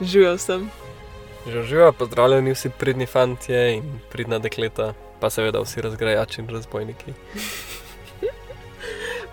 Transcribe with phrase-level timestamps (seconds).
[0.00, 0.70] Živel sem.
[1.46, 7.14] Že živa, pozdravljeni vsi pridni fantje in pridna dekleta, pa seveda vsi razgrajači in razbojniki.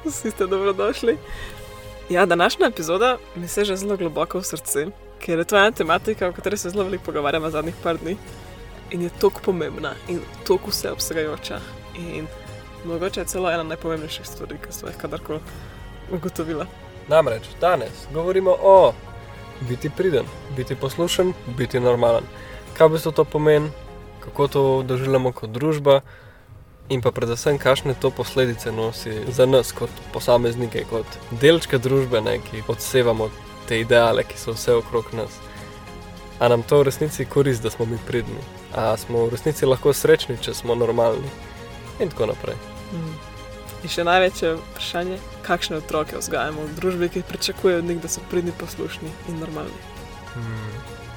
[0.06, 1.18] Vsi ste dobrodošli.
[2.10, 4.88] Ja, današnja epizoda mi se že zelo globoko v srce,
[5.20, 8.18] ker je to ena tematika, o kateri se zelo veliko pogovarjamo zadnjih par dni
[8.92, 11.60] in je tako pomembna in tako vseobsegajoča.
[11.98, 12.28] In
[12.86, 15.40] mogoče je celo ena najpomembnejših stvari, ki sem jih kadarkoli
[16.12, 16.66] ugotovila.
[17.08, 18.94] Namreč danes govorimo o
[19.62, 22.24] biti priden, biti poslušen, biti normalen.
[22.78, 23.70] Kaj bi to pomeni,
[24.20, 26.02] kako to doživljamo kot družba,
[26.90, 32.38] in pa predvsem, kakšne to posledice nosi za nas kot posameznike, kot delčke družbe, ne,
[32.40, 33.30] ki odsevamo
[33.68, 35.40] te ideale, ki so vse okrog nas.
[36.40, 38.44] A nam to v resnici koristi, da smo mi pridni,
[38.76, 41.32] a smo v resnici lahko srečni, če smo normalni
[42.00, 42.60] in tako naprej.
[42.94, 43.16] Mm.
[43.84, 48.24] In še največje vprašanje, kakšne otroke vzgajamo v družbi, ki pričakujejo od njih, da so
[48.32, 49.82] pridni, poslušni in normalni.
[50.34, 50.72] Hmm.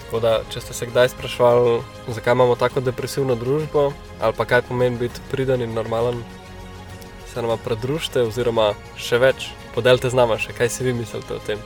[0.09, 1.81] Tako da, če ste se kdaj sprašvali,
[2.17, 6.23] zakaj imamo tako depresivno družbo, ali pa kaj pomeni biti priden in normalen,
[7.29, 11.43] se nam pridružite, oziroma še več, podelite z nami, še kaj si vi mislite o
[11.45, 11.61] tem.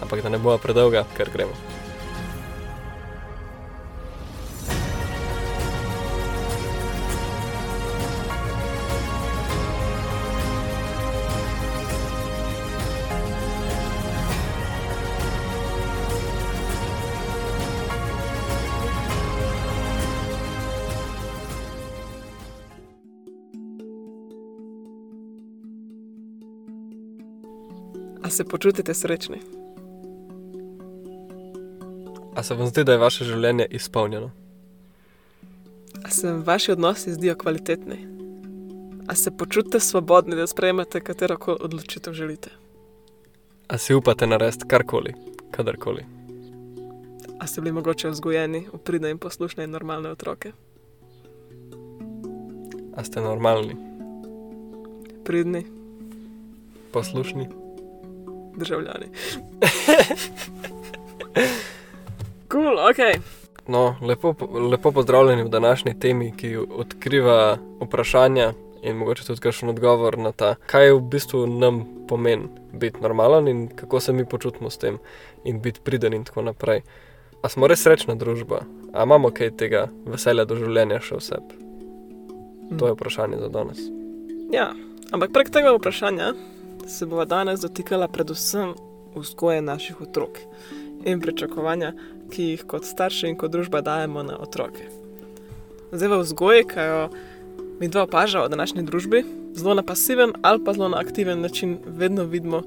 [0.00, 1.77] Ampak da ne bo predolga, ker gremo.
[28.28, 29.40] A se počutite srečni?
[32.36, 34.30] A se vam zdi, da je vaše življenje izpolnjeno?
[36.04, 37.96] A se vam vaši odnosi zdijo kvalitetni?
[39.08, 42.50] A se počutite svobodni, da sprejmete katero koli odločitev želite?
[43.68, 45.14] A si upate narediti karkoli,
[45.50, 46.04] kadarkoli?
[47.40, 50.52] A ste bili mogoče vzgojeni v pridne in poslušne in normalne otroke?
[52.96, 53.76] A ste normalni,
[55.24, 55.64] Pridni
[56.92, 57.67] poslušni?
[58.58, 59.06] Državljani.
[62.48, 63.02] Kul, cool, ok.
[63.68, 64.34] No, lepo,
[64.70, 68.52] lepo pozdravljeni v današnji temi, ki odkriva vprašanja
[68.82, 73.68] in mogoče tudi kakšen odgovor na ta, kaj v bistvu nam pomeni biti normalen in
[73.68, 74.98] kako se mi počutimo s tem
[75.44, 76.82] in biti priden in tako naprej.
[77.42, 81.42] A smo res srečna družba, a imamo kaj tega veselja do življenja še vse?
[82.78, 83.78] To je vprašanje za danes.
[84.52, 84.72] Ja,
[85.12, 86.32] ampak prek tega vprašanja
[86.88, 88.74] se bomo danes dotikala predvsem
[89.14, 90.38] vzgoje naših otrok
[91.04, 91.92] in pričakovanja,
[92.30, 94.88] ki jih kot starši in kot družba dajemo na otroke.
[95.92, 97.02] Zdaj v vzgoji, ki jo
[97.80, 99.22] mi dva opažamo v današnji družbi,
[99.54, 102.62] zelo na pasiven ali pa zelo na aktiven način, vedno vidimo,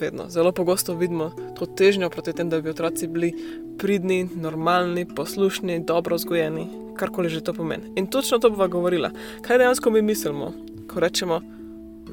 [0.00, 3.32] vedno, zelo pogosto vidimo to težnjo proti temu, da bi otroci bili
[3.78, 7.92] pridni, normalni, poslušni, dobro vzgojeni, karkoli že to pomeni.
[7.96, 9.10] In točno to bova govorila.
[9.42, 10.52] Kaj dejansko mi mislimo,
[10.88, 11.40] ko rečemo,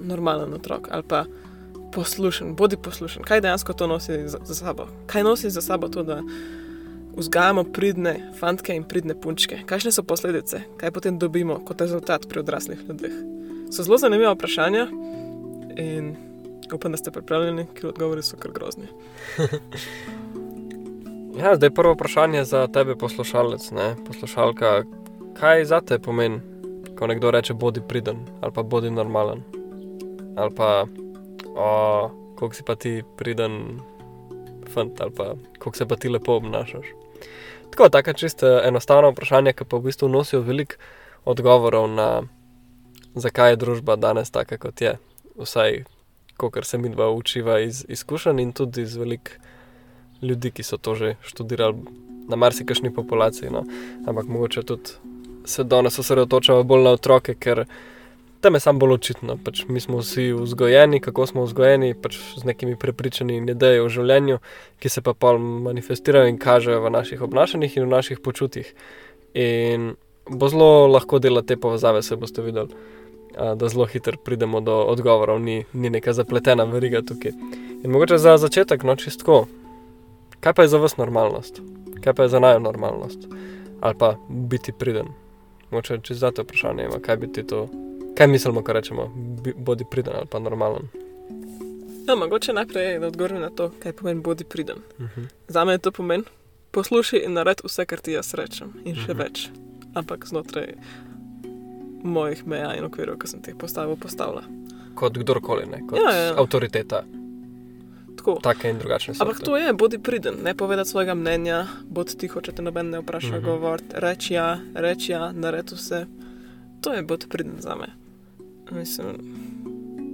[0.03, 1.25] normalen otrok ali pa
[1.93, 3.23] poslušen, bodi poslušen.
[3.23, 4.87] Kaj dejansko to nosi za, za sabo?
[5.05, 6.21] Kaj nosi za sabo to, da
[7.17, 9.59] vzgajamo pridne fantke in pridne punčke?
[9.65, 10.61] Kakšne so posledice?
[10.77, 13.17] Kaj potem dobimo kot rezultat pri odraslih ljudeh?
[13.71, 14.87] So zelo zanimiva vprašanja
[15.77, 16.15] in
[16.73, 18.87] upam, da ste pripravljeni, ker odgovori so kar grozni.
[21.37, 23.95] Ja, zdaj prvo vprašanje za tebe, poslušalec, ne?
[24.07, 24.83] poslušalka.
[25.37, 26.39] Kaj za te pomeni,
[26.99, 29.43] ko nekdo reče, bodi priden ali pa bodi normalen?
[30.37, 30.85] Ali pa,
[32.39, 33.79] kako si pa ti priden,
[34.73, 36.85] fant, ali pa kako se pa ti lepo obnašaš.
[37.69, 40.75] Tako, tako čisto enostavno vprašanje, ki pa v bistvu nosijo veliko
[41.25, 42.21] odgovorov na,
[43.15, 44.95] zakaj je družba danes taka, kot je.
[45.37, 45.83] Vsaj,
[46.37, 49.39] kar se mi dva učiva iz izkušenj in tudi iz velik
[50.21, 51.77] ljudi, ki so to že študirali
[52.29, 53.49] na marsikšni populaciji.
[53.49, 53.63] No.
[54.07, 54.91] Ampak mogoče tudi
[55.45, 57.65] se danes osredotočamo bolj na otroke, ker
[58.41, 59.37] tam je samo bolj očitno.
[59.43, 63.89] Pač mi smo vsi vzgojeni, kako smo vzgojeni, pač z nekimi prepričanji in ideji o
[63.89, 64.39] življenju,
[64.79, 68.73] ki se pa pol manifestirajo in kažejo v naših obnašanjih in v naših počutjih.
[69.33, 69.95] In
[70.29, 72.73] bo zelo lahko delati te povezave, se boste videli,
[73.37, 77.33] da zelo hitro pridemo do odgovorov, ni, ni neka zapletena veriga tukaj.
[77.83, 79.45] In mogoče za začetek, no čistko,
[80.41, 81.61] kaj pa je za vas normalnost?
[82.03, 83.27] Kaj pa je za najo normalnost?
[83.81, 85.13] Ali pa biti priden?
[85.71, 87.67] Moče če zdate vprašanje, kaj bi ti to
[88.17, 89.11] Kaj mislimo, ko rečemo,
[89.55, 90.87] bodi priden ali pa normalen?
[92.07, 94.77] Ja, mogoče najprej da odgovorim na to, kaj pomeni bodi priden.
[94.99, 95.27] Uh -huh.
[95.47, 96.23] Za me je to pomen
[96.71, 99.19] poslušaj in naredi vse, kar ti jaz rečem, in še uh mhm.
[99.19, 99.23] -huh.
[99.23, 99.49] več.
[99.93, 100.73] Ampak znotraj
[102.03, 104.43] mojih meja in okvirov, ki sem jih postavil, postavila.
[104.95, 105.87] Kot kdorkoli, ne?
[105.87, 106.33] kot ja, ja.
[106.37, 107.03] avtoriteta.
[108.17, 108.39] tako.
[108.43, 109.23] Take in drugačne so.
[109.23, 112.99] Ampak to je, bodi priden, ne povedati svojega mnenja, bodi tiho, če te noben ne
[112.99, 113.37] vpraša, Mhm.
[113.37, 113.45] mm -hmm.
[113.45, 116.05] govor, reči ja, reči ja, naredi vse.
[116.81, 118.06] To je bodi priden za me.
[118.71, 119.17] Mislim,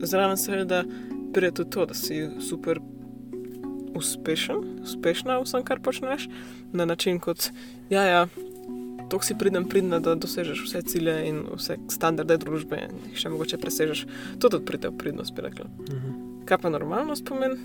[0.02, 0.84] zraven seveda
[1.34, 2.80] pride tudi to, da si super
[3.96, 6.28] uspešen, uspešna v vsem, kar počneš,
[6.74, 7.50] na način kot,
[7.90, 8.28] ja, ja,
[9.10, 13.30] to si pridem, pridem, da dosežeš vse cilje in vse standarde družbe in jih še
[13.30, 14.06] mogoče presežeš.
[14.42, 15.70] To tudi pride v pridnost, bi rekla.
[15.70, 16.20] Mhm.
[16.50, 17.60] Kaj pa normalnost pomeni?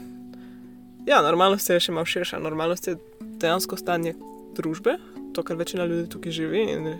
[1.09, 2.39] Ja, normalnost je še malo širša.
[2.45, 2.99] Normalnost je
[3.41, 4.13] dejansko stanje
[4.59, 4.99] družbe,
[5.33, 6.67] to, kar večina ljudi tukaj živi.
[6.75, 6.91] In,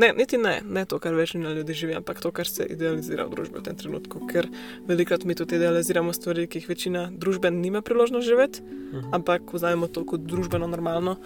[0.00, 3.34] ne, niti ne, ne to, kar večina ljudi živi, ampak to, kar se idealizira v
[3.36, 4.24] družbi v tem trenutku.
[4.26, 4.48] Ker
[4.88, 9.14] velikrat mi tudi idealiziramo stvari, ki jih večina družbe nima priložnost živeti, Mhm.
[9.14, 11.16] ampak vzamemo to kot družbeno normalno,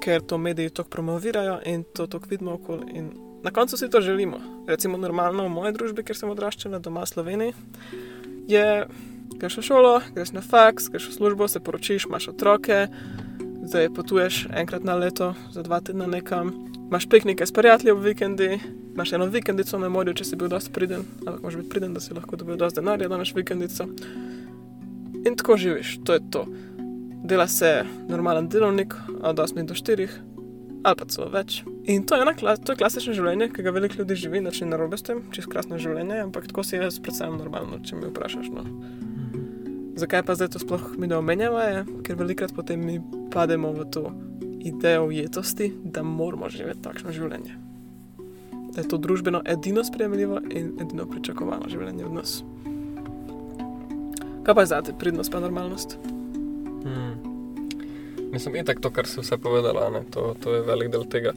[0.00, 2.86] ker to mediji tako promovirajo in to tako vidimo okoli.
[2.94, 3.10] In
[3.42, 4.38] na koncu si to želimo.
[4.66, 7.54] Recimo normalno v moji družbi, kjer sem odraščala doma v Sloveniji,
[8.48, 8.86] je,
[9.38, 12.88] greš v šolo, greš na faks, greš v službo, se poročiš, imaš otroke,
[13.64, 16.52] zdaj potuješ enkrat na leto, za dva tedna nekam,
[16.88, 18.60] imaš piknike s prijatelji ob vikendi,
[18.94, 22.00] imaš eno vikendico na morju, če si bil dosti priden, ampak moraš biti priden, da
[22.00, 23.88] si lahko dobil dosti denarja, da imaš vikendico.
[25.26, 26.46] In tako živiš, to je to.
[27.24, 30.08] Dela se normalen delovnik od 8 do 4
[30.82, 31.64] ali pa celo več.
[31.90, 34.68] In to je, ena, to je klasično življenje, ki ga veliko ljudi živi, nič ni
[34.70, 38.46] narobe s tem, čez krasno življenje, ampak tako si jaz predstavljam normalno, če me vprašaš.
[38.54, 38.62] No.
[39.98, 43.00] Zakaj pa zdaj to sploh mi ne omenjava, je, ker velikrat potem mi
[43.34, 44.06] pademo v to
[44.60, 47.56] idejo ujetosti, da moramo živeti takšno življenje.
[48.74, 52.42] Da je to družbeno edino sprejemljivo in edino pričakovano življenje od nas.
[54.46, 55.98] Kaj pa je zate, pridnost pa normalnost?
[56.84, 57.16] Hmm.
[58.32, 59.88] Mislim, itak to, kar si vse povedala?
[60.10, 61.32] To, to je velik del tega.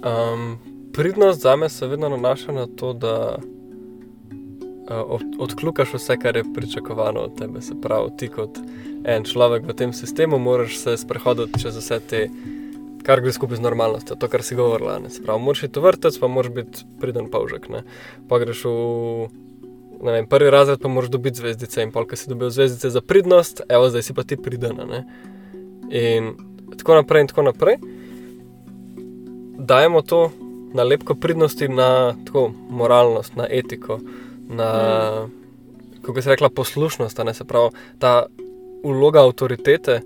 [0.00, 0.58] Um,
[0.92, 3.38] pridnost za me se vedno nanaša na to, da
[4.90, 7.60] od, odkljukaš vse, kar je pričakovano od tebe.
[7.60, 8.58] Se pravi, ti kot
[9.04, 12.24] en človek v tem sistemu moraš se sprehoditi čez vse te,
[13.06, 14.98] kar gre skupaj z normalnostjo, to, kar si govorila.
[14.98, 15.10] Ne?
[15.10, 17.68] Se pravi, moraš iti v vrtec, pa moraš biti priden pavžek.
[17.68, 17.84] Ne?
[18.28, 18.74] Pa greš v
[20.00, 23.88] vem, prvi razred, pa moraš dobiti zvezdice in polk si dobil zvezdice za pridnost, evo,
[23.88, 24.84] zdaj si pa ti pridena.
[24.84, 25.04] Ne?
[25.90, 26.34] In
[26.78, 27.76] tako naprej, in tako naprej.
[29.60, 30.30] Dajemo to
[30.74, 34.00] nalepko pridnosti na tako, moralnost, na etiko,
[34.50, 34.70] na,
[35.26, 36.00] mm.
[36.00, 38.26] kako bi se rekla, poslušnost, ne se pravi, ta
[38.84, 40.00] vloga avtoritete,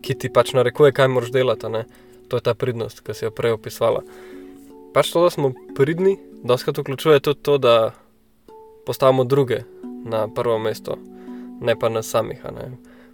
[0.00, 1.68] ki ti pač narekuje, kaj moraš delati.
[1.68, 1.84] ne.
[2.28, 4.04] To je ta pridnost, ki si jo prej opisala.
[4.94, 7.92] Pač to, da smo pridni, doskrat vključuje tudi to, da
[8.86, 9.62] postavimo druge
[10.04, 10.96] na prvo mesto,
[11.60, 12.42] ne pa nas samih.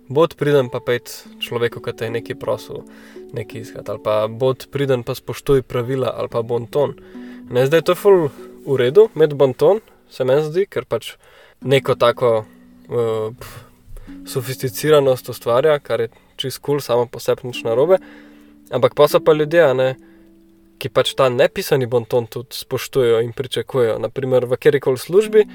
[0.08, 1.10] Bod priden pa pet
[1.40, 2.84] človeku, ki te je nekaj prosil,
[3.32, 6.94] nekaj iskati, ali pa bod priden pa spoštuj pravila ali pa bonton.
[7.50, 8.28] Ne, zdaj je to ful
[8.66, 9.80] v redu, med bonton,
[10.10, 11.14] se meni zdi, ker pač
[11.64, 13.48] neko tako uh,
[14.26, 17.98] sofisticiranost ustvarja, kar je čist kul, cool, samo po sebi nič narobe.
[18.70, 19.88] Ampak pa so pa ljudje, ne,
[20.82, 23.98] ki pač ta nepisani bonton tudi spoštujejo in pričakujejo.
[24.02, 25.46] Naprimer, v kjerkoli službi,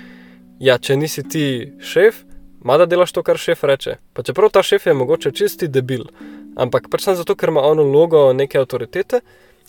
[0.60, 1.46] ja, če nisi ti
[1.84, 2.26] šef,
[2.62, 3.96] Mada delaš to, kar šef reče.
[4.14, 6.04] Pa čeprav ta šef je mogoče čisti debil,
[6.56, 9.22] ampak pač samo zato, ker ima ono logo neke avtoritete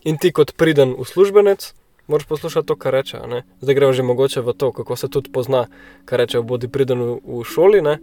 [0.04, 1.72] in ti kot priden uslužbenec
[2.06, 3.20] moraš poslušati to, kar reče.
[3.28, 3.42] ne.
[3.60, 5.66] Zdaj gremo že mogoče v to, kako se tudi pozna,
[6.04, 7.82] kar reče, bodi priden v, v šoli.
[7.82, 7.98] Ne?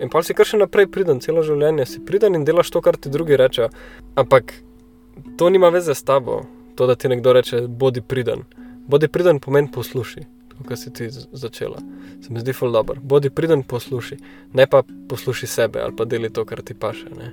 [0.00, 2.96] In pa si kar še naprej priden, celo življenje si priden in delaš to, kar
[2.96, 3.68] ti drugi rečejo.
[4.14, 4.54] Ampak
[5.38, 6.42] to nima veze s tabo,
[6.76, 8.46] to, da ti nekdo reče, bodi priden.
[8.88, 11.78] Bodi priden pomeni posluši kot si ti začela.
[12.20, 13.00] Se mi zdi ful dobro.
[13.02, 14.16] Bodi priden, posluši,
[14.52, 17.10] ne pa posluši sebe ali pa deli to, kar ti paše.
[17.16, 17.32] Ne.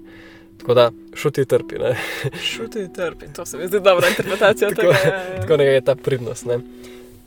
[0.60, 1.76] Tako da šuti trpi.
[2.52, 5.10] Šuti trpi, to se mi zdi dobra interpretacija Tako- tega.
[5.10, 5.42] ja, ja.
[5.42, 6.46] Tako nekaj je ta pridnost.
[6.46, 6.56] Ne.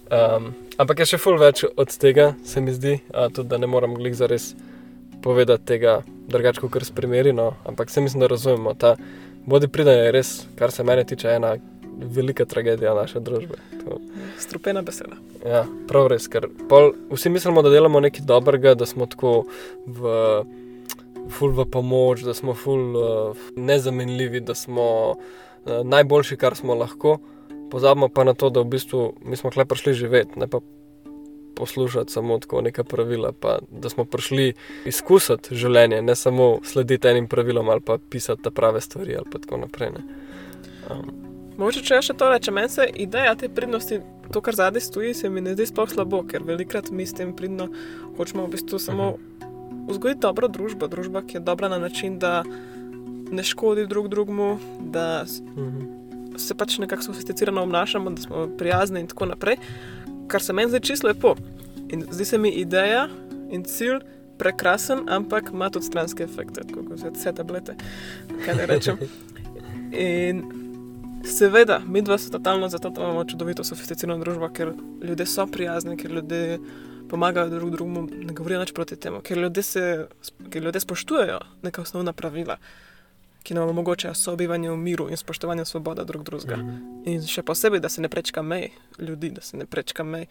[0.09, 3.67] Um, ampak je še ful več od tega, se mi zdi, a, tudi da ne
[3.69, 4.55] moram glih zares
[5.23, 7.33] povedati tega drugače, kot s primeri.
[7.33, 7.53] No.
[7.69, 8.75] Ampak se mislim, da razumemo.
[8.75, 8.95] Ta
[9.47, 11.57] bodi priden je res, kar se mene tiče, ena
[11.99, 13.59] velika tragedija naše družbe.
[13.85, 13.99] To,
[14.39, 15.17] Strupena beseda.
[15.47, 19.45] Ja, prav res, ker pol, vsi mislimo, da delamo nekaj dobrega, da smo tako
[19.87, 20.13] v,
[21.31, 27.19] ful v pomoč, da smo ful uh, nezamenljivi, da smo uh, najboljši, kar smo lahko.
[27.71, 30.61] Pozabimo pa na to, da v bistvu mi smo kle prišli živeti, ne pa
[31.59, 34.53] poslušati samo tako neka pravila, pa da smo prišli
[34.87, 39.39] izkusiti življenje, ne samo slediti enim pravilom ali pa pisati ta prave stvari ali pa
[39.39, 39.91] tako naprej.
[39.91, 40.05] ne.
[40.91, 43.99] Um, Mogoče če še to rečem, meni se ideja te pridnosti,
[44.33, 47.33] to, kar zadaj stoji, se mi ne zdi sploh slabo, ker velikrat mi s tem
[47.35, 47.67] pridno
[48.15, 49.09] hočemo v bistvu samo
[49.89, 52.43] vzgojiti dobro družbo, družba, ki je dobra na način, da
[53.31, 55.25] ne škodi drug drugemu, da
[55.57, 56.37] mhm.
[56.37, 59.57] se pač nekako sofisticirano obnašamo, da smo prijazni in tako naprej,
[60.29, 61.35] kar se meni zdi čisto lepo.
[61.89, 63.09] In zdi se mi ideja
[63.51, 64.01] in cilj
[64.39, 67.75] prekrasen, ampak ima tudi stranske efekte, kot vse tablete,
[68.45, 68.97] kaj ne rečem.
[69.93, 70.43] In
[71.25, 75.97] seveda, mi dva smo totalno zato, da imamo čudovito sofisticirano družbo, ker ljudje so prijazni,
[75.97, 76.59] ker ljudje
[77.09, 80.07] pomagajo drug drugemu, ne govorijo nič proti temu, ker ljudje, se,
[80.51, 82.59] ker ljudje spoštujejo neka osnovna pravila,
[83.43, 86.57] ki nam omogočajo sobivanje v miru in spoštovanje svobode drug drugega.
[86.57, 87.03] Mhm.
[87.07, 90.27] In še posebej, da se ne prečka mej ljudi, da se ne prečka mej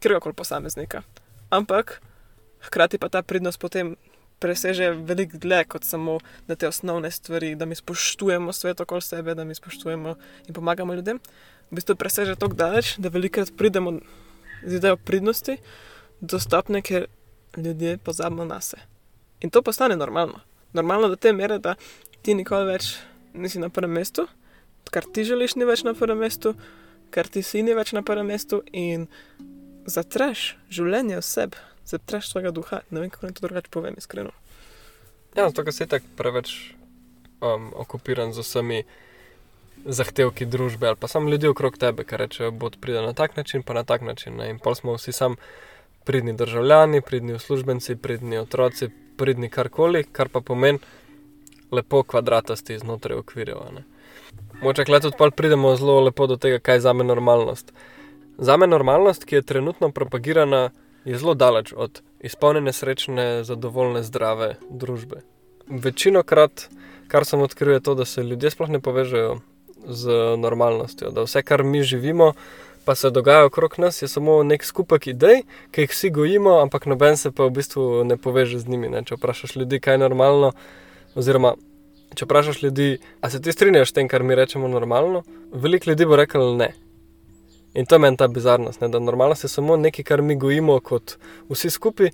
[0.00, 1.02] kjerkoli posameznika.
[1.50, 2.00] Ampak
[2.60, 3.96] hkrati pa ta pridnost potem
[4.40, 6.18] preseže veliko dlje kot samo
[6.48, 10.14] na te osnovne stvari, da mi spoštujemo svet okoli sebe, da mi spoštujemo
[10.48, 11.20] in pomagamo ljudem.
[11.70, 14.00] V bistvu preseže tako daleč, da velikokrat pridemo
[14.62, 15.56] z idejo pridnosti
[16.20, 17.06] do stopne, ker
[17.56, 18.76] ljudje pozabimo na se.
[19.40, 20.40] In to postane normalno.
[20.72, 21.74] Normalno do te mere, da
[22.22, 22.96] ti nikoli več
[23.34, 24.26] nisi na prvem mestu,
[24.90, 26.54] kar ti želiš, ni več na prvem mestu,
[27.10, 29.06] kar ti si ni več na prvem mestu in
[29.86, 31.56] zatreš življenje oseb,
[31.88, 32.82] zatreš svojega duha.
[32.90, 34.34] Ne vem, kako naj to drugače povem, iskreno.
[35.36, 36.52] Ja, zato ker si tako preveč
[37.40, 38.82] um, okupiran z vsemi
[39.84, 43.62] zahtevki družbe ali pa samo ljudi okrog tebe, ki rečejo, bo pride na tak način,
[43.62, 44.36] pa na tak način.
[44.36, 44.50] Ne?
[44.50, 45.36] In pol smo vsi sam
[46.04, 50.78] pridni državljani, pridni uslužbenci, pridni otroci, pridni karkoli, kar pa pomeni
[51.72, 53.56] lepo kvadratasti znotraj okvirjev.
[54.62, 57.72] Moče kle tudi pol pridemo zelo lepo do tega, kaj je za me normalnost.
[58.38, 60.70] Za me normalnost, ki je trenutno propagirana,
[61.04, 65.22] je zelo daleč od izpolnjene, srečne, zadovoljne, zdrave družbe.
[65.68, 66.68] Večino krat,
[67.08, 69.38] kar sem odkril, je to, da se ljudje sploh ne povežejo
[69.86, 72.32] z normalnostjo, da vse, kar mi živimo,
[72.84, 76.86] pa se dogaja okrog nas, je samo nek skupek idej, ki jih vsi gojimo, ampak
[76.86, 78.88] noben se pa v bistvu ne poveže z njimi.
[78.88, 79.04] Ne?
[79.04, 80.52] Če vprašaš ljudi, kaj je normalno,
[81.14, 81.54] oziroma
[82.14, 85.22] če vprašaš ljudi, a se ti strinjaš s tem, kar mi rečemo normalno,
[85.52, 86.72] veliko ljudi bo reklo ne.
[87.74, 88.88] In to je meni ta bizarnost, ne?
[88.88, 91.16] da normalnost je samo nekaj, kar mi gojimo kot
[91.48, 92.10] vsi skupaj.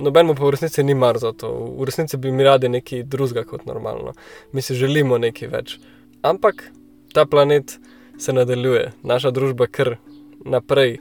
[0.00, 3.44] Nobenemu pa v resnici ni mar za to, v resnici bi mi radi nekaj drugega
[3.44, 4.14] kot normalno,
[4.52, 5.76] mi si želimo nekaj več.
[6.22, 6.70] Ampak
[7.12, 7.78] ta planet
[8.18, 9.96] se nadaljuje, naša družba kar
[10.44, 10.98] naprej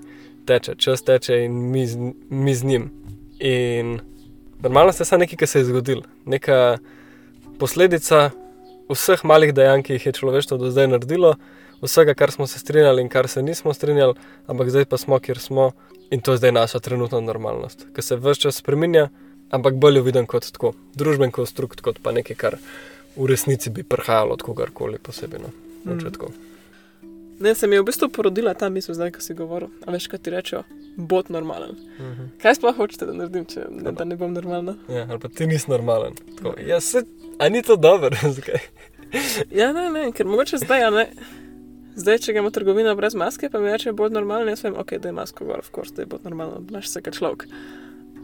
[0.48, 2.90] teče, čas teče in mi z, mi z njim.
[3.40, 4.00] In
[4.62, 6.78] normalnost je samo nekaj, kar se je zgodilo, neka
[7.60, 8.30] posledica
[8.90, 11.36] vseh malih dejanj, ki jih je človeštvo do zdaj naredilo,
[11.82, 14.16] vsega, kar smo se strinjali in kar se nismo strinjali,
[14.48, 15.72] ampak zdaj pa smo, kjer smo
[16.10, 19.10] in to je zdaj naša trenutna normalnost, ki se vse čas spremenja,
[19.50, 22.58] ampak bolj jo vidim kot tako, družben konstrukt, kot pa nekaj, kar
[23.16, 25.46] v resnici bi prihajalo od kogarkoli posebej.
[25.46, 25.69] No.
[25.86, 25.92] Mm.
[25.92, 26.34] Mm.
[27.40, 29.70] Ne, se mi je v bistvu porodila ta misel, zdaj, ko si govoril.
[29.88, 30.64] A veš, kaj ti rečejo?
[30.98, 31.70] Bod normalen.
[31.72, 32.28] Uh -huh.
[32.42, 34.76] Kaj sploh hočete, da naredim, če ne, da ne bom normalna?
[34.90, 36.14] ja, ali pa ti nisi normalen.
[36.38, 37.04] Tako, ja, se,
[37.40, 38.60] a ni to dobro, zakaj?
[39.52, 41.08] Ja, ne, ne, ker mogoče zdaj, ne.
[41.96, 45.08] Zdaj, če gremo trgovino brez maske, pa mi reče, bod normalen, jaz vem, ok, da
[45.08, 47.48] je masko gor, of course, da je bod normalen, znaš se kot človek.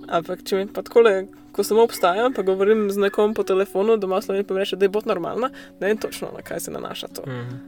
[0.07, 4.19] Ampak, če mi pa takole, ko samo obstajam, pa govorim z nekom po telefonu, doma
[4.19, 6.71] v Sloveniji pa mi reče, da je bod normalna, ne vem točno, na kaj se
[6.71, 7.23] nanaša to.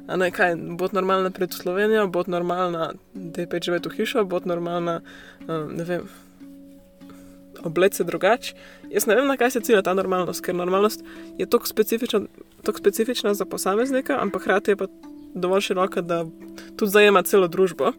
[0.07, 4.25] A ne, kaj, bod normalna pred Slovenijo, bod normalna, da je peč živeti v hišo,
[4.27, 4.99] bod normalna,
[5.47, 6.07] um, ne vem,
[7.63, 8.55] oblec se drugače.
[8.91, 11.03] Jaz ne vem, na kaj se cilja ta normalnost, ker normalnost
[11.37, 12.25] je tako specifična,
[12.63, 14.91] tako specifična za posameznika, ampak hkrati je pa
[15.33, 16.25] dovolj široka, da
[16.77, 17.93] tudi zajema celo družbo.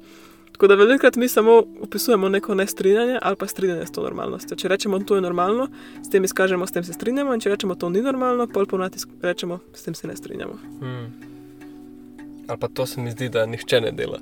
[0.58, 4.56] Tako da velikokrat mi samo opisujemo neko nestrinjanje ali pa strinjanje s to normalnostjo.
[4.56, 5.68] Če rečemo, to je normalno,
[6.02, 8.98] s tem izkažemo, s tem se strinjamo, in če rečemo, to ni normalno, pol ponati
[9.22, 10.56] rečemo, s tem se ne strinjamo.
[10.80, 11.12] Hmm.
[12.48, 14.18] Ali pa to se mi zdi, da nihče ne dela.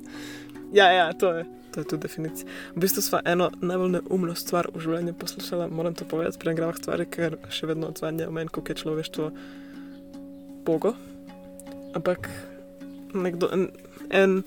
[0.73, 1.45] Ja, ja, to je.
[1.73, 2.49] To je tudi definicija.
[2.75, 6.77] V bistvu sva eno najbolj neumno stvar v življenju poslušala, moram to povedati, pri gravah
[6.77, 9.31] stvari, ker še vedno odzvanja v meni, kako je človeštvo
[10.69, 10.93] bogo.
[11.97, 12.29] Ampak
[13.17, 13.67] nekdo, en,
[14.13, 14.43] en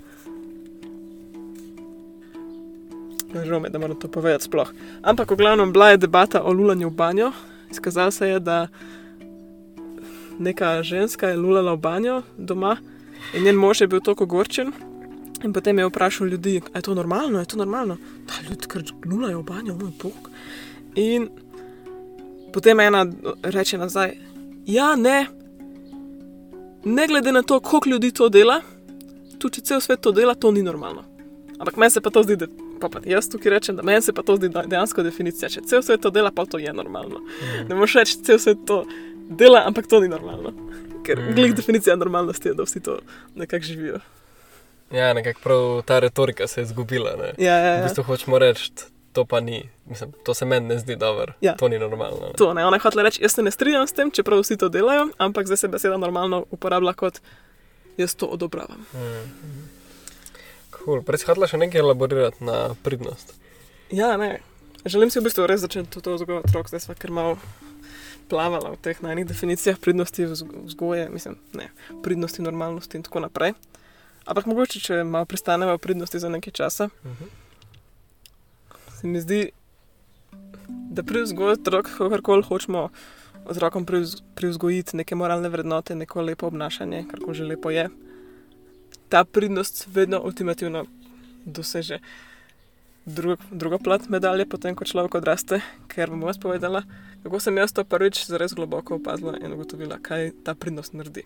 [3.35, 4.73] žal mi je, da moram to povedati sploh.
[5.03, 7.33] Ampak v glavnem bila je debata o lulanju v banjo.
[7.71, 8.69] Izkazalo se je, da
[10.39, 12.77] neka ženska je lulala v banjo doma
[13.35, 14.73] in njen mož je bil tako gorčen.
[15.45, 17.97] In potem je vprašal ljudi, je to normalno, je to normalno.
[18.27, 20.31] Da ljudje kar lulajo v banjo, moj bog.
[20.95, 21.29] In
[22.53, 23.07] potem ena
[23.43, 24.17] reče nazaj,
[24.67, 25.27] ja, ne.
[26.85, 28.61] Ne glede na to, koliko ljudi to dela,
[29.39, 31.05] tudi če cel svet to dela, to ni normalno.
[31.59, 32.47] Ampak meni se pa to zdi, da
[32.81, 35.49] pa, pa jaz tukaj rečem, da meni se pa to zdi dejansko definicija.
[35.53, 37.21] Če cel svet to dela, pa to je normalno.
[37.69, 38.85] Ne moreš reči, cel svet to
[39.31, 40.53] dela, ampak to ni normalno.
[41.05, 41.29] Ker Mm.
[41.31, 41.35] mm.
[41.35, 42.99] glih definicija normalnosti je, da vsi to
[43.35, 44.01] nekako živijo.
[44.91, 47.17] Ja, nekako prav ta retorika se je izgubila.
[47.17, 47.35] Ne?
[47.39, 47.85] Ja, ja, V ja.
[47.85, 48.73] bistvu hočemo reči,
[49.13, 49.69] to pa ni.
[49.87, 51.33] Mislim, to se meni ne zdi dobro.
[51.41, 51.55] Ja.
[51.55, 52.21] To ni normalno.
[52.27, 52.33] Ne?
[52.39, 54.69] To ne, ona je hotela reči, jaz se ne strinjam s tem, čeprav vsi to
[54.69, 57.21] delajo, ampak zdaj se beseda normalno uporablja kot
[57.97, 58.87] jaz to odobravam.
[58.95, 59.70] Mm.
[60.81, 61.03] Cool.
[61.03, 63.35] Prej si hotela še nekaj elaborirati na pridnost.
[63.91, 64.41] Ja, ne.
[64.83, 67.37] Želim si v bistvu res začeti to vzgojo otrok, zdaj smo kar malo
[68.27, 71.69] plavala v teh najnih definicijah pridnosti vzg- vzgoje, mislim, ne,
[72.01, 73.53] pridnosti, normalnosti in tako naprej.
[74.23, 77.25] Ampak mogoče, če malo pristanemo v pridnosti za nekaj časa, Mhm.
[78.93, 79.51] se mi zdi,
[80.89, 82.89] da pri vzgoju otrok, kakorkoli hočemo
[83.45, 87.89] otrokom privz- privzgojiti neke moralne vrednote, neko lepo obnašanje, kar že lepo je,
[89.11, 90.85] ta pridnost vedno ultimativno
[91.45, 91.99] doseže.
[93.05, 95.59] Drug, druga plat medalje, potem ko človek odraste,
[95.91, 96.85] ker bom jaz povedala,
[97.25, 101.25] kako sem jaz to prvič zares globoko opazila in ugotovila, kaj ta pridnost naredi.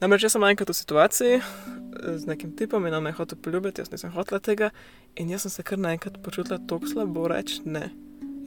[0.00, 1.42] Namreč jaz sem enkrat v situaciji eh,
[2.18, 4.70] z nekim tipom in on me je hotel poljubiti, jaz nisem hotela tega
[5.16, 7.88] in jaz sem se kar naenkrat počutila tako slabo reči ne.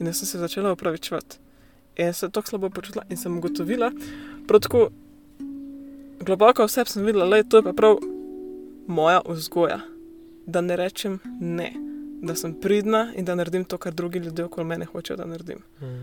[0.00, 1.42] In jaz sem se začela upravičevati.
[1.96, 3.92] In sem se tako slabo počutila in sem ugotovila,
[4.48, 4.88] prav tako
[6.24, 7.98] globoko v sebi sem videla, je to pa prav
[8.86, 9.80] moja vzgoja,
[10.46, 11.72] da ne rečem ne,
[12.22, 15.58] da sem pridna in da naredim to, kar drugi ljudje okoli mene hočejo, da naredim.
[15.80, 16.00] Mhm.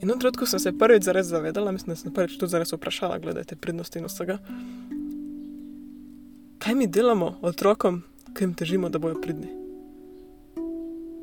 [0.00, 3.18] In v trenutku sem se prvič zares zavedala, mislim, da sem prvič tudi zares vprašala,
[3.18, 4.38] glede te pridnosti in vsega.
[6.58, 8.02] Kaj mi delamo otrokom,
[8.34, 9.50] ki jim težimo, da bojo pridni?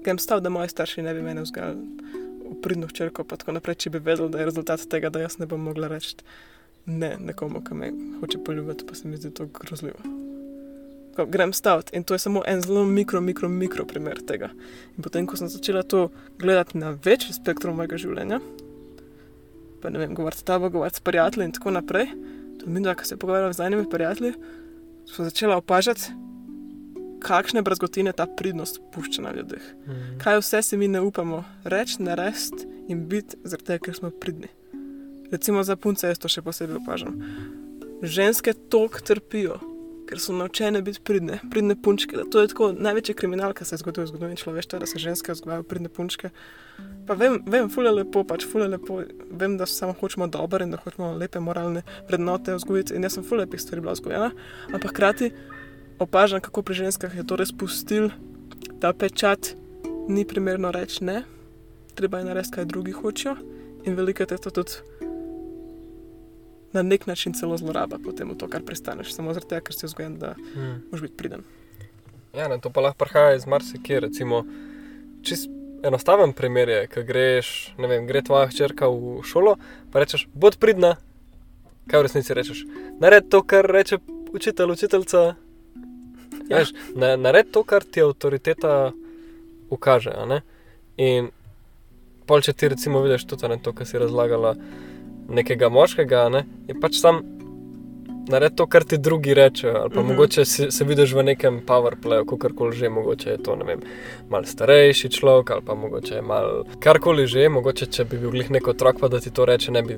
[0.04, 1.88] Grem stav, da moji starši ne bi mene vzgajali
[2.52, 5.40] v pridno hčerko, pa tako naprej, če bi vedel, da je rezultat tega, da jaz
[5.40, 6.18] ne bom mogla reči
[6.86, 10.35] ne nekomu, ki me hoče poljubiti, pa se mi zdi to grozljivo.
[11.16, 14.50] Grem staviti in to je samo en zelo mikro, mikro, mikro primer tega.
[14.98, 18.42] In potem, ko sem začela to gledati na večji spektrum mojega življenja,
[19.82, 22.12] pa ne vem, govoriti s tabo, govoriti s prijatelji in tako naprej,
[22.60, 24.34] to mi, da se pogovarjam z enimi prijatelji,
[25.08, 26.12] sem začela opažati,
[27.26, 29.64] kakšne brazgotine ta pridnost pušča na ljudeh.
[29.88, 30.18] Mhm.
[30.24, 34.52] Kaj vse si mi ne upamo reči, narediti in biti, zaradi tega, ker smo pridni.
[35.32, 37.18] Recimo za punce, jaz to še posebej opažam.
[38.02, 39.58] Ženske toliko trpijo,
[40.06, 42.18] ker so naučene biti pridne, pridne punčke.
[42.18, 45.02] Da to je tako največji kriminal, ki se je zgodil v zgodovini človeštva, da se
[45.02, 46.30] ženske vzgajajo pridne punčke.
[47.08, 50.82] Pa vem, vem, fule lepo, pač fule lepo, vem, da samo hočemo dobro in da
[50.82, 54.32] hočemo lepe moralne vrednote vzgojiti in jaz sem fule lepih stvari bila vzgojena,
[54.74, 55.32] ampak hkrati
[56.00, 58.10] opažam, kako pri ženskah je to res pustil,
[58.82, 59.54] ta pečat,
[60.10, 61.24] ni primerno reči ne,
[61.96, 63.38] treba je narediti, kaj drugi hočejo
[63.86, 64.82] in veliko je to tudi
[66.76, 70.18] na nek način celo zloraba potem to, kar prestaneš, samo zaradi tega, ker si vzgojen,
[70.20, 70.74] da Mhm.
[70.92, 71.44] moraš biti priden.
[72.36, 74.00] Ja, ne, to pa lahko prihaja iz marsikje.
[74.00, 74.44] Recimo,
[75.24, 75.50] čist
[75.84, 79.56] enostaven primer je, ko greš, ne vem, gre tvoja hčerka v šolo,
[79.92, 80.96] pa rečeš, bod pridna.
[81.88, 82.66] Kaj v resnici rečeš?
[83.00, 83.98] Naredi to, kar reče
[84.34, 85.36] učitelj, učiteljica.
[86.50, 86.60] Ja.
[86.60, 86.66] Ja.
[86.96, 88.92] Ne, naredi to, kar ti avtoriteta
[89.70, 90.14] ukaže.
[90.98, 91.30] In
[92.26, 94.56] pol, če ti recimo vidiš tudi to, kar si razlagala
[95.30, 97.22] nekega moškega, ne, je pač sam
[98.28, 99.74] naredi to, kar ti drugi rečejo.
[99.76, 100.08] Ali pa Mhm.
[100.08, 100.16] mhm.
[100.16, 103.80] mogoče si, se vidiš v nekem powerplayu, kakorkoli že, mogoče je to, ne vem,
[104.30, 108.50] mal starejši človek ali pa mogoče je mal karkoli že, mogoče če bi bil glih
[108.52, 109.98] nek otrok, pa da ti to reče, ne bi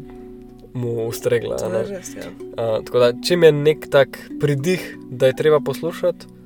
[0.74, 1.58] mu ustregla.
[1.70, 1.84] ne.
[1.84, 2.28] res, ja.
[2.28, 6.37] Uh, tako da, čim je nek tak pridih, da je treba poslušati,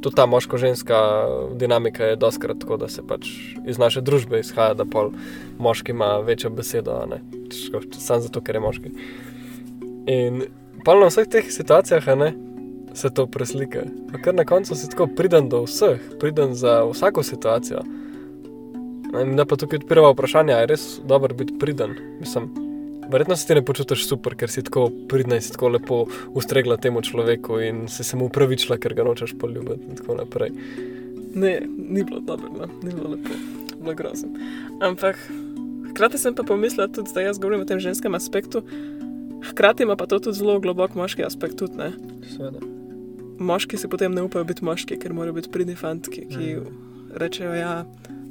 [0.00, 0.98] tudi ta moško-ženska
[1.52, 3.28] dinamika je doskrat tako, da se pač
[3.66, 5.10] iz naše družbe izhaja, da pol
[5.58, 7.00] moški ima večjo besedo,
[7.98, 8.92] samo zato, ker je moški.
[10.06, 10.42] In
[10.84, 12.34] pol na vseh teh situacijah, ne.
[12.94, 13.84] Se to preslika.
[14.12, 17.82] Pa kar na koncu si tako priden do vseh, priden za vsako situacijo.
[19.22, 21.94] In da pa tukaj odpiramo vprašanje, je res dobro biti priden.
[22.20, 22.48] Mislim,
[23.08, 26.76] Verjetno se ti ne počutiš super, ker si tako pridna in si tako lepo ustregla
[26.76, 30.52] temu človeku in si se mu upravičila, ker ga nočeš poljubiti in tako naprej.
[31.34, 32.66] Ne, ni bilo dobro, no.
[32.82, 33.36] ni bilo lepo,
[33.80, 34.28] bilo grozno.
[34.80, 35.16] Ampak
[35.90, 38.62] hkrati sem pa pomislila tudi, da jaz govorim o tem ženskem aspektu,
[39.50, 41.56] hkrati ima pa to tudi zelo globok moški aspekt.
[41.56, 41.92] Tudi, ne.
[42.36, 42.58] Seveda.
[43.38, 47.14] moški si potem ne upajo biti moški, ker morajo biti pridni fantki, ki Mhm.
[47.14, 47.84] rečejo ja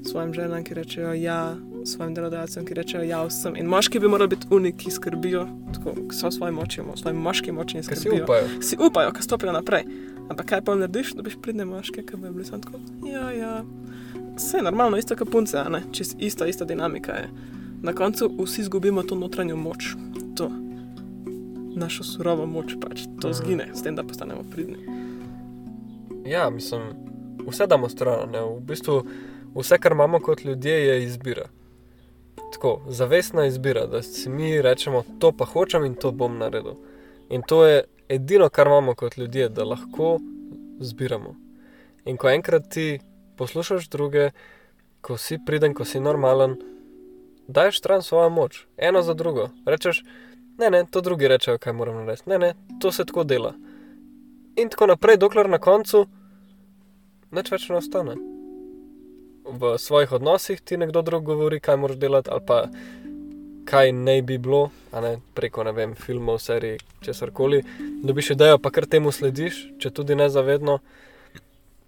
[0.04, 1.56] svojim ženam, ki rečejo ja
[1.88, 3.56] svojim delodajalcem, ki rečejo ja vsem.
[3.56, 7.78] In moški bi morali biti uniki, ki skrbijo, tako, so svoje moči, svoje moški moči
[7.78, 8.24] in Kaj si skrbijo.
[8.24, 8.48] upajo?
[8.62, 9.84] si upajo, ki stopijo naprej.
[10.30, 12.80] Ampak kaj pa narediš, da biš pridne moške, ki bi bili samo tako?
[13.06, 13.64] Ja, ja.
[14.36, 15.84] Vse je normalno, isto kot punce, ne?
[15.92, 17.30] Čez ista, ista dinamika je.
[17.82, 19.96] Na koncu vsi izgubimo to notranjo moč,
[20.36, 20.52] to
[21.74, 23.34] našo surovo moč, pač to Mhm.
[23.34, 24.78] zgine, s tem, da postanemo pridni.
[26.26, 26.82] Ja, mislim,
[27.48, 28.30] vse damo stran.
[28.32, 28.40] Ne?
[28.42, 29.04] V bistvu
[29.56, 31.46] vse, kar imamo kot ljudje, je izbira.
[32.54, 36.76] Tako, zavestna izbira, da si mi rečemo, to pa hočem in to bom naredil.
[37.30, 40.20] In to je edino, kar imamo kot ljudje, da lahko
[40.80, 41.36] zbiramo.
[42.06, 43.00] In ko enkrat ti
[43.38, 44.30] poslušaš druge,
[45.02, 46.56] ko si priden, ko si normalen,
[47.48, 49.50] daješ stran svojo moč, eno za drugo.
[49.66, 50.04] Rečeš,
[50.58, 52.30] ne, ne, to drugi rečejo, kaj moram narediti.
[52.30, 53.54] Ne, ne, to se tako dela.
[54.56, 56.08] In tako naprej, dokler na koncu
[57.32, 58.16] nič več ne ostane.
[59.52, 62.66] V svojih odnosih ti nekdo drug govori, kaj moraš delati, ali pa
[63.66, 67.64] kaj naj bi bilo, ne, preko ne vem, filmov, serij, česar koli.
[68.04, 70.80] Dobiš idejo, pa kar temu slediš, če tudi ne zavedno.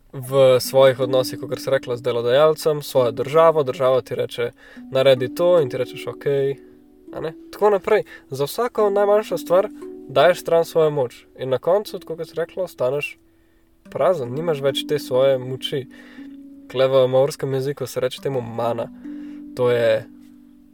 [0.10, 4.52] V svojih odnosih, kot si rekla, z delodajalcem, svojo državo, država ti reče,
[4.92, 6.26] naredi to, in ti rečeš, ok.
[7.54, 8.04] Tako naprej.
[8.30, 9.70] Za vsako najmanjšo stvar
[10.10, 13.18] daješ stran svojo moč, in na koncu, kot si rekla, ostaneš
[13.94, 15.86] prazen, nimaš več te svoje moči.
[16.70, 18.88] Kle v maorskem jeziku se reče temu mana,
[19.56, 20.06] to je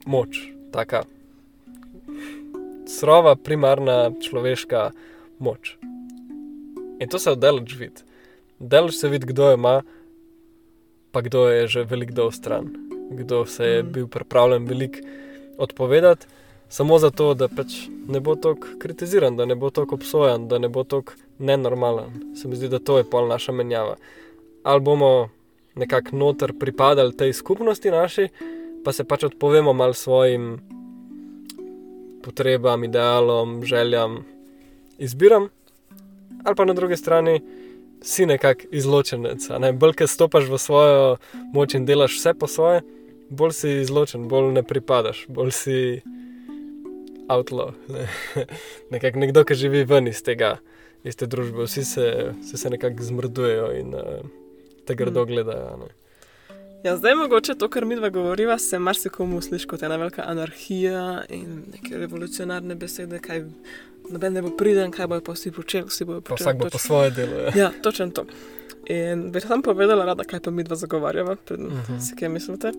[0.05, 1.03] moč, taka
[2.87, 4.91] surova, primarna človeška
[5.39, 5.77] moč.
[6.99, 8.03] In to se oddaleč vidi.
[8.59, 9.81] Delež se vidi, kdo jo ima,
[11.11, 12.67] pa kdo je že veliko dol stran,
[13.11, 14.99] kdo se je bil pripravljen veliko
[15.57, 16.27] odpovedati,
[16.69, 20.67] samo zato, da pač ne bo tako kritiziran, da ne bo tako obsojen, da ne
[20.67, 22.35] bo tako nenormalen.
[22.35, 23.95] Se mi zdi, da to je pol naša menjava.
[24.63, 25.29] Ali bomo
[25.75, 28.27] nekako noter pripadali tej skupnosti naši,
[28.83, 30.59] pa se pač odpovemo mal svojim
[32.23, 34.25] potrebam, idealom, željam,
[34.97, 35.49] izbiram,
[36.43, 37.41] ali pa na drugi strani
[38.01, 39.49] si nekako izločenec.
[39.59, 39.73] Ne?
[39.73, 41.17] Bolj, ker stopaš v svojo
[41.53, 42.81] moč in delaš vse po svoje,
[43.29, 45.77] bolj si izločen, bolj ne pripadaš, bolj si
[47.29, 47.73] outlaw.
[47.89, 48.07] Ne?
[48.93, 50.57] nekako nekdo, ki živi ven iz tega
[51.05, 52.07] iz te družbe, vsi se,
[52.41, 54.25] vsi se nekako zmrdujejo in uh,
[54.85, 55.27] te grdo mm.
[55.27, 55.77] gledajo.
[55.77, 55.93] Ne.
[56.85, 61.23] Ja, zdaj, mogoče to, kar mi dva govoriva, se marsikomu sliši kot ena velika anarhija
[61.33, 63.41] in neke revolucionarne besede, kaj
[64.09, 66.45] noben ne bo priden, kaj bojo pa vsi počeli, vsi bojo počeli.
[66.45, 67.39] Vsak bo po svoje delo.
[67.39, 68.25] Ja, ja točno to.
[68.85, 71.99] In bi sam povedala, rada, kaj pa mi dva zagovarjava, predtem uh -huh.
[72.09, 72.71] si kaj mislite.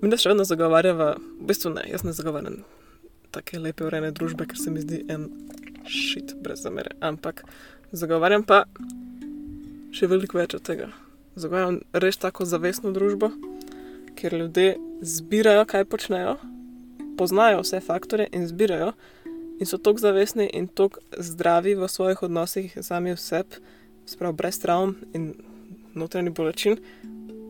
[0.00, 2.64] Mi da še vedno zagovarjava, v bistvu ne, jaz ne zagovarjam
[3.30, 5.28] take lepe, urejene družbe, ker se mi zdi en
[5.86, 6.90] šit, brez zamere.
[7.00, 7.44] Ampak
[7.92, 8.64] zagovarjam pa
[9.94, 10.90] še veliko več od tega.
[11.38, 13.30] Zagovarjam res tako zavestno družbo,
[14.18, 16.36] kjer ljudje zbirajo, kaj počnejo,
[17.18, 18.92] poznajo vse faktore in zbirajo,
[19.60, 23.60] in so tako zavestni in tako zdravi v svojih odnosih, sami vseb,
[24.08, 25.32] sprav brez travm in
[25.94, 26.78] notranjih bolečin,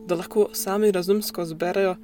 [0.07, 1.95] da lahko sami razumsko zberajo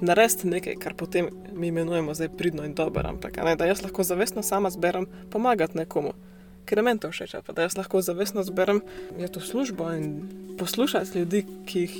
[0.00, 4.02] narediti nekaj, kar potem mi imenujemo zdaj pridno in dobro, ampak ne, da jaz lahko
[4.02, 6.14] zavestno sama zberem pomagati nekomu,
[6.70, 8.84] ker je meni to všeč, pa da jaz lahko zavestno zberem
[9.18, 10.10] je to službo in
[10.58, 11.96] poslušati ljudi, ki jih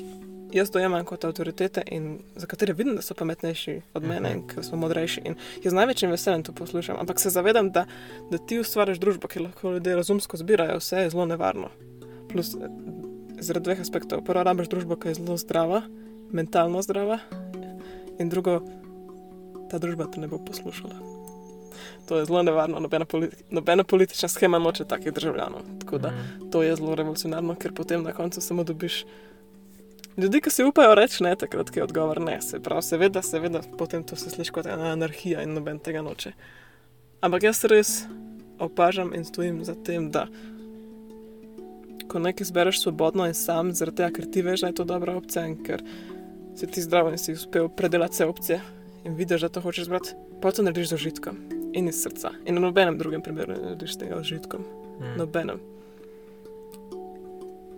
[0.54, 4.64] jaz dojemam kot avtoritete in za katere vidim, da so pametnejši od mene in ker
[4.66, 5.22] smo modrejši.
[5.26, 7.86] In jaz z največjim veseljem to poslušam, ampak se zavedam, da,
[8.30, 11.70] da ti ustvariš družbo, ki lahko ljudje razumsko zbirajo, vse je zelo nevarno.
[12.30, 12.54] Plus,
[13.40, 14.22] zaradi dveh aspektov.
[14.26, 15.82] Prvo, rabiš družbo, ki je zelo zdrava,
[16.30, 17.18] mentalno zdrava,
[18.20, 18.60] in drugo,
[19.70, 21.09] ta družba te ne bo poslušala.
[22.10, 25.60] To je zelo nevarno, nobena, politi nobena politična schema noče takih državljanov.
[25.80, 26.50] Tako da mm.
[26.50, 29.04] to je zelo revolucionarno, ker potem na koncu samo dobiš
[30.16, 32.40] ljudi, ki si upajo reči ne, takrat je odgovor ne.
[32.42, 36.32] Se pravi, seveda, seveda, potem to se sliši kot ena anarhija in noben tega noče.
[37.20, 37.92] Ampak jaz res
[38.58, 40.26] opažam in stojim za tem, da
[42.10, 45.14] ko nekaj zbereš svobodno in sam, zaradi tega, ker ti veš, da je to dobra
[45.14, 45.86] opcija in ker
[46.58, 48.60] si ti zdrav in si uspel predelati vse opcije
[49.06, 52.30] in vidiš, da to hočeš zbrati, pa to narediš z užitkom in iz srca.
[52.46, 54.60] In na nobenem drugem primeru ne narediš tega užitkom.
[55.00, 55.18] Mm.
[55.18, 55.60] Nobenem.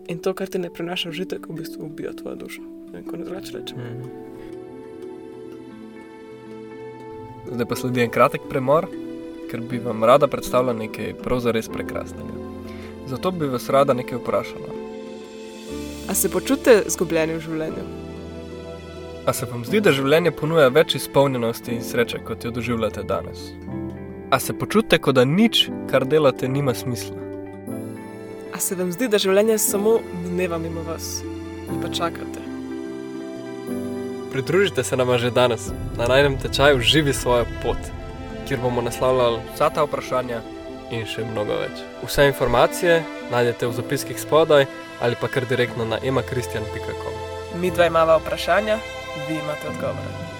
[0.08, 2.62] In to, kar ti ne prinaša užitek, v bistvu ubija tvojo dušo.
[2.98, 3.78] In ko ne drugače rečem.
[3.78, 4.10] Mm.
[7.52, 8.88] Zdaj pa sledi en kratek premor,
[9.50, 12.38] ker bi vam rada predstavila nekaj prav zares prekrasnega.
[13.08, 14.70] Zato bi vas rada nekaj vprašala.
[16.08, 18.01] A se počutite zgubljeni v življenju?
[19.26, 23.52] A se vam zdi, da življenje ponuja več izpolnjenosti in sreče, kot jo doživljate danes?
[24.34, 27.14] A se počutite, kot da nič, kar delate, nima smisla?
[28.50, 31.20] A se vam zdi, da življenje samo mineva mimo vas
[31.68, 32.42] in pa čakate?
[34.32, 37.78] Pridružite se nam že danes na najnem tečaju Živi svojo pot,
[38.48, 40.40] kjer bomo naslavljali vsa ta vprašanja
[40.90, 41.84] in še mnogo več.
[42.02, 44.66] Vse informacije najdete v zapiskih spodaj
[44.98, 47.14] ali pa kar direktno na emakristjan.com.
[47.60, 48.78] Mi dva imamo vprašanja,
[49.28, 50.32] vi imate odgovore.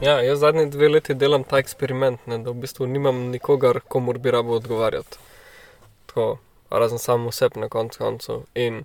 [0.00, 4.12] Ja, jaz zadnji dve leti delam ta eksperiment, ne, da v bistvu nimam nikogar, komu
[4.12, 5.18] bi rabo odgovarjati.
[6.06, 6.38] Tako,
[6.70, 8.40] razen samo oseb na koncu koncev.
[8.54, 8.84] In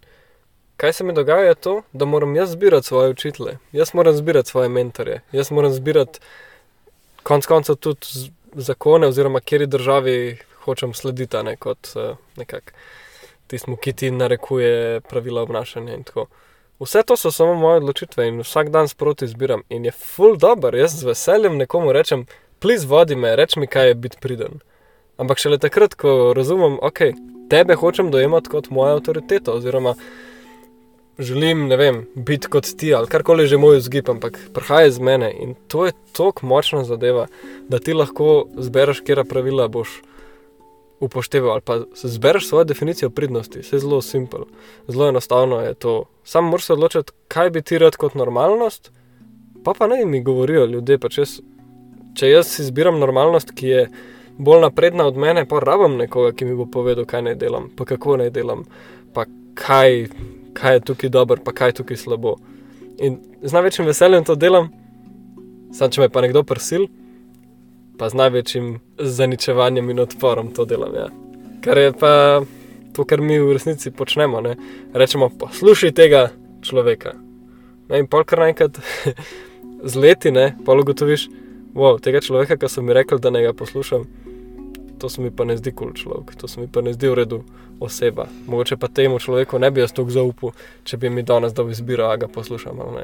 [0.78, 4.50] kaj se mi dogaja, je to, da moram jaz zbirati svoje učitele, jaz moram zbirati
[4.50, 6.20] svoje mentorje, jaz moram zbirati
[7.24, 8.08] konec koncev tudi
[8.54, 12.72] zakone, oziroma kjeri državi hočem slediti, ne kot uh, nekako
[13.54, 16.00] tistemu, ki ti narekuje pravila obnašanja.
[16.82, 19.62] Vse to so samo moje odločitve in vsak dan sproti izbiram.
[19.70, 22.26] In je full dobro, jaz z veseljem nekomu rečem,
[22.60, 24.60] pliz vodi me, reč mi, kaj je biti priden.
[25.22, 27.00] Ampak šele takrat, ko razumem, ok,
[27.50, 29.94] tebe hočem dojemati kot mojo avtoriteto, oziroma
[31.20, 35.30] želim, ne vem, biti kot ti ali karkoli že moj vzgib, ampak prihaja iz mene
[35.30, 37.28] in to je tako močna zadeva,
[37.70, 40.02] da ti lahko zbereš, kera pravila boš
[41.04, 43.60] upošteval ali pa zbereš svojo definicijo pridnosti.
[43.60, 44.46] Je zelo simpel,
[44.88, 46.04] zelo enostavno je to.
[46.24, 48.92] Sam moraš se odločiti, kaj bi ti rad kot normalnost,
[49.64, 51.00] pa pa naj mi govorijo ljudje.
[51.18, 51.40] Jaz,
[52.16, 53.88] če jaz izbiram normalnost, ki je
[54.38, 57.86] bolj napredna od mene, pa rabim nekoga, ki mi bo povedal, kaj naj delam, pa
[57.86, 58.64] kako naj delam,
[59.14, 60.08] pa kaj
[60.54, 62.36] kaj je tukaj dobro, pa kaj je tukaj slabo.
[62.98, 64.70] In z največjim veseljem to delam,
[65.74, 66.88] samo če me pa nekdo prsil,
[67.98, 70.96] pa z največjim zaničevanjem in odporom to delam.
[70.96, 71.08] Ja.
[71.64, 72.14] Kar je pa
[72.96, 74.42] to, kar mi v resnici počnemo.
[74.42, 74.56] Ne?
[74.94, 76.28] Rečemo, poslušaj tega
[76.62, 77.16] človeka.
[77.90, 78.04] Ne?
[78.04, 78.80] In polkar naenkrat
[79.92, 80.34] z leti,
[80.66, 81.30] pa ugotoviš,
[81.74, 84.06] wow, tega človeka, ki so mi rekli, da ne ga poslušam
[85.04, 87.10] to se mi pa ne zdi kul cool človek, to se mi pa ne zdi
[87.12, 87.42] v redu
[87.80, 88.28] oseba.
[88.48, 90.54] Mogoče pa temu človeku ne bi jaz tako zaupal,
[90.88, 93.04] če bi mi danes dal izbiro, a ga poslušam ali ne.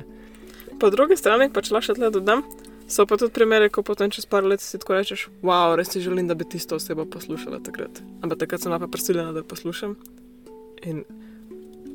[0.80, 2.46] Po drugi strani pa če lahko še tle dodam,
[2.90, 6.02] so pa tudi primere, ko potem čez par let si tako rečeš, wow, res si
[6.02, 8.02] želim, da bi tisto osebo poslušala takrat.
[8.22, 9.96] Ampak takrat sem pa prisiljena, da poslušam.
[10.90, 11.04] In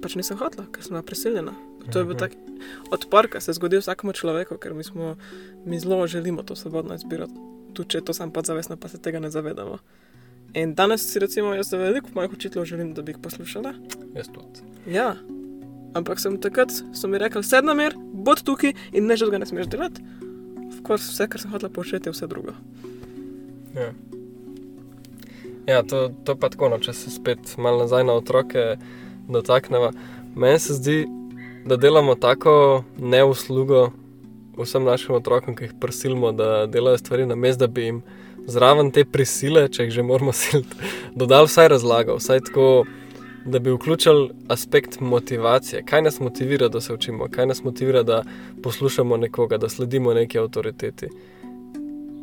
[0.03, 1.57] pač nisem hotla, ker sem bila prisiljena.
[1.93, 2.33] To je bil tak
[2.95, 5.17] odpor, ki se zgodi vsakemu človeku, ker mi, smo,
[5.67, 9.21] mi zelo želimo to svobodno izbirati tudi če je to sam podzavestno, pa se tega
[9.21, 9.79] ne zavedamo.
[10.55, 13.75] In danes si recimo jaz za veliko mojih učiteljev želim, da bi jih poslušala.
[14.15, 14.63] Jaz tudi.
[14.87, 15.15] Ja,
[15.99, 19.51] ampak sem takrat, so mi rekli, sedem mir, bod tukaj in ne že ga ne
[19.51, 20.05] smeš delati.
[20.89, 22.53] Vse, kar sem hotel početi, vse drugo.
[23.75, 23.91] Ja,
[25.67, 28.77] ja to, to pa tako, no, če se spet malo nazaj na otroke
[29.29, 29.91] dotaknemo.
[30.37, 31.05] Meni se zdi,
[31.65, 33.91] da delamo tako neuslugo
[34.59, 38.03] vsem našim otrokom, ki jih prisilimo, da delajo stvari na mestu, da bi jim
[38.47, 40.77] zraven te prisile, če jih že moramo siliti,
[41.15, 42.85] dodali vsaj razlago, vsaj tako,
[43.45, 45.83] da bi vključili aspekt motivacije.
[45.83, 48.23] Kaj nas motivira, da se učimo, kaj nas motivira, da
[48.63, 51.09] poslušamo nekoga, da sledimo neki avtoriteti.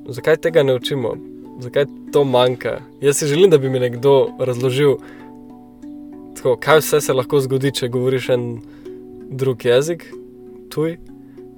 [0.07, 1.15] Zakaj tega ne učimo?
[1.59, 2.79] Zakaj to manjka?
[3.01, 4.95] Jaz si želim, da bi mi nekdo razložil,
[6.35, 8.45] tako, kaj vse se lahko zgodi, če govoriš en
[9.29, 10.07] drug jezik,
[10.69, 10.97] tuj,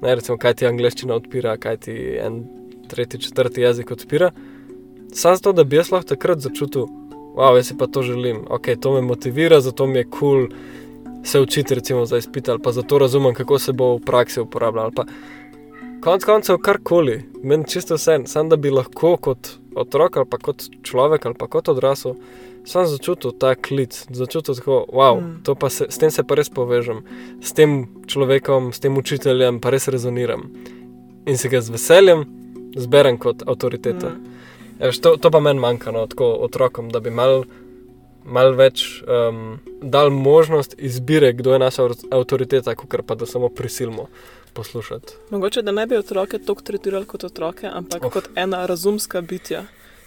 [0.01, 2.43] ne recimo, kaj ti angliščina odpira, kaj ti en
[2.89, 4.31] tretji, četrti jezik odpira.
[5.13, 6.87] Sam zato, da bi jaz lahko takrat začutil,
[7.35, 10.47] wow, jaz si pa to želim, ok, to me motivira, zato mi je kul cool
[11.23, 14.91] se učiti, recimo za izpit ali pa zato razumem, kako se bo v praksi uporabljal.
[16.03, 20.63] Konec koncev, karkoli, meni čisto vse, samo da bi lahko kot otrok ali pa kot
[20.83, 22.15] človek ali pa kot odrasel
[22.65, 25.55] sem začutil ta klic, začutil tako, wow, mm.
[25.59, 27.03] pa se, s tem se pa res povežem,
[27.43, 30.47] s tem človekom, s tem učiteljem pa res rezoniram
[31.27, 32.23] in se ga z veseljem
[32.75, 34.09] zberem kot avtoriteto.
[34.15, 34.42] Mm.
[34.79, 37.43] Eš, to, to pa meni manjka, no, tako otrokom, da bi mal,
[38.25, 44.07] mal več um, dal možnost izbire, kdo je naša avtoriteta, kot pa da samo prisilimo.
[44.53, 45.13] Poslušati.
[45.29, 48.11] Mogoče da ne bi otroke tako tretirali kot otroke, ampak oh.
[48.13, 49.63] kot ena razumska bitja,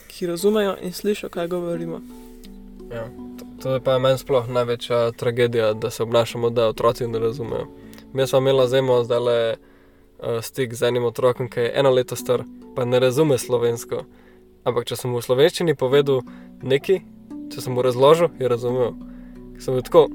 [0.07, 1.99] ki razumejo in slišijo, kaj govorimo.
[2.93, 7.19] Ja, to, to je pa meni sploh največja tragedija, da se obnašamo, da otroci ne
[7.19, 7.67] razumejo.
[8.13, 12.17] Mi smo imeli zelo zdaj le uh, stik z enim otrokom, ki je eno leto
[12.17, 12.45] star,
[12.77, 14.05] pa ne razume slovensko.
[14.67, 16.25] Ampak če sem v slovenščini povedal
[16.59, 17.05] nekaj,
[17.55, 18.97] če sem mu razložil, je razumel.
[19.63, 20.09] Sem bil tako,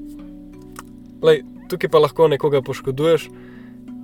[1.24, 3.30] lej, tukaj pa lahko nekoga poškoduješ.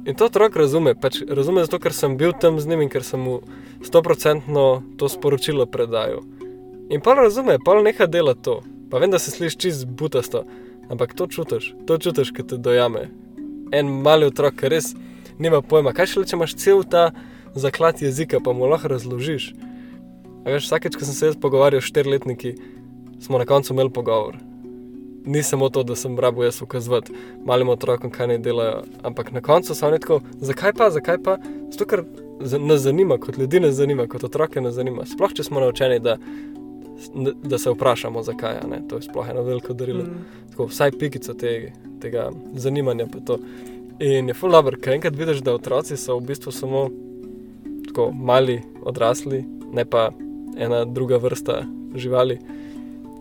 [0.08, 3.04] In to otrok razume, pač razume zato, ker sem bil tam z njim in ker
[3.04, 3.42] sem mu
[3.84, 6.24] stoprocentno to sporočilo predajal.
[6.88, 8.62] In pa razume, pa neha dela to.
[8.88, 10.46] Pa vem, da se sliši čist butasto,
[10.88, 13.10] ampak to čutiš, to čutiš, ki te dojame.
[13.76, 14.94] En mali otrok, ki res
[15.44, 17.10] nima pojma, kaj še le, če imaš cel ta
[17.60, 19.52] zaklad jezika, pa mu lahko razložiš.
[20.48, 22.54] A veš, vsakeč, ko sem se jaz pogovarjal s štirletniki,
[23.20, 24.38] smo na koncu imeli pogovor.
[25.28, 27.12] Ni samo to, da sem rabo jaz ukazovati
[27.46, 31.36] malim otrokom, kaj naj delajo, ampak na koncu so oni tako, zakaj pa, zakaj pa?
[31.72, 32.06] Zato, ker
[32.40, 35.04] nas zanima, kot ljudi nas zanima, kot otroke nas zanima.
[35.06, 36.16] Sploh, če smo naučeni, da
[37.44, 38.88] da se vprašamo, zakaj je to.
[38.88, 40.04] To je sploh eno veliko darilo.
[40.04, 40.26] Mm.
[40.50, 43.08] Tako, vsaj pikica te, tega zanimanja.
[44.00, 46.88] In je full dobro, ker enkrat vidiš, da otroci so v bistvu samo
[47.88, 50.10] tako mali, odrasli, ne pa
[50.58, 51.64] ena druga vrsta
[51.96, 52.40] živali.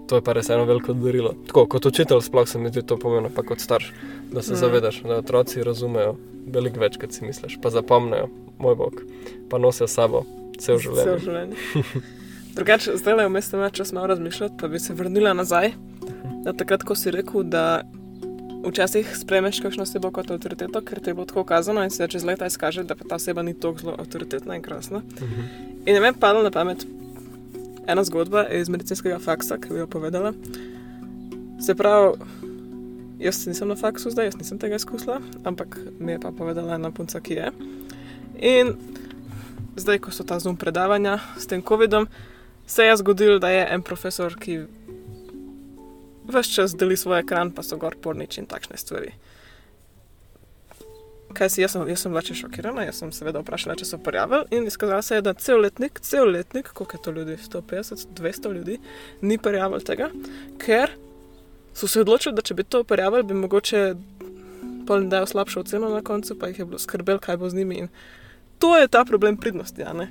[0.07, 1.35] To je pa res eno veliko darilo.
[1.46, 3.92] Tako kot učitelj, sploh se mi zdi to pomembno, pa kot starš,
[4.33, 4.57] da se mm.
[4.57, 6.14] zavedaš, da otroci razumejo
[6.46, 8.29] veliko več, kot si misliš, pa zapomnijo,
[8.62, 9.03] moj bog,
[9.51, 10.22] pa nosijo sabo
[10.62, 11.09] cel življenje.
[11.11, 12.05] Cel življenje.
[12.57, 15.75] Drugače, zdaj le vmes ima čas malo razmišljati, pa bi se vrnila nazaj.
[16.44, 17.83] Da takrat, ko si rekel, da
[18.66, 22.46] včasih spremeš kakšno osebo kot avtoriteto, ker te bo tako kazano in se čez leta
[22.46, 25.03] izkaže, da ta oseba ni tako zelo avtoritetna in krasna.
[25.87, 26.87] In ne vem, padla na pamet
[27.87, 30.33] ena zgodba iz medicinskega faksa, ki bi jo povedala.
[31.62, 32.18] Se pravi,
[33.18, 36.90] jaz nisem na faksu zdaj, jaz nisem tega izkusila, ampak mi je pa povedala ena
[36.90, 37.53] punca, ki je.
[38.44, 38.75] In
[39.77, 42.09] zdaj, ko so ta zum predavanja s tem COVID-om,
[42.66, 44.64] se je zgodilo, da je en profesor, ki
[46.27, 49.14] vse čas deli svoj ekran, pa so gor porniči in takšne stvari.
[51.37, 53.99] Kaj si, jaz sem, jaz sem bila če šokirana, jaz sem seveda vprašala, če so
[54.01, 58.07] prijavili in izkazalo se je, da cel letnik, cel letnik, koliko je to ljudi, 150,
[58.16, 58.79] 200 ljudi,
[59.20, 60.09] ni prijavil tega,
[60.62, 60.94] ker
[61.77, 63.83] so se odločili, da če bi to prijavili, bi mogoče
[64.87, 67.83] polni dajo slabšo oceno na koncu, pa jih je bilo skrbel, kaj bo z njimi.
[67.85, 67.88] In
[68.59, 70.09] to je ta problem pridnosti, ja ne?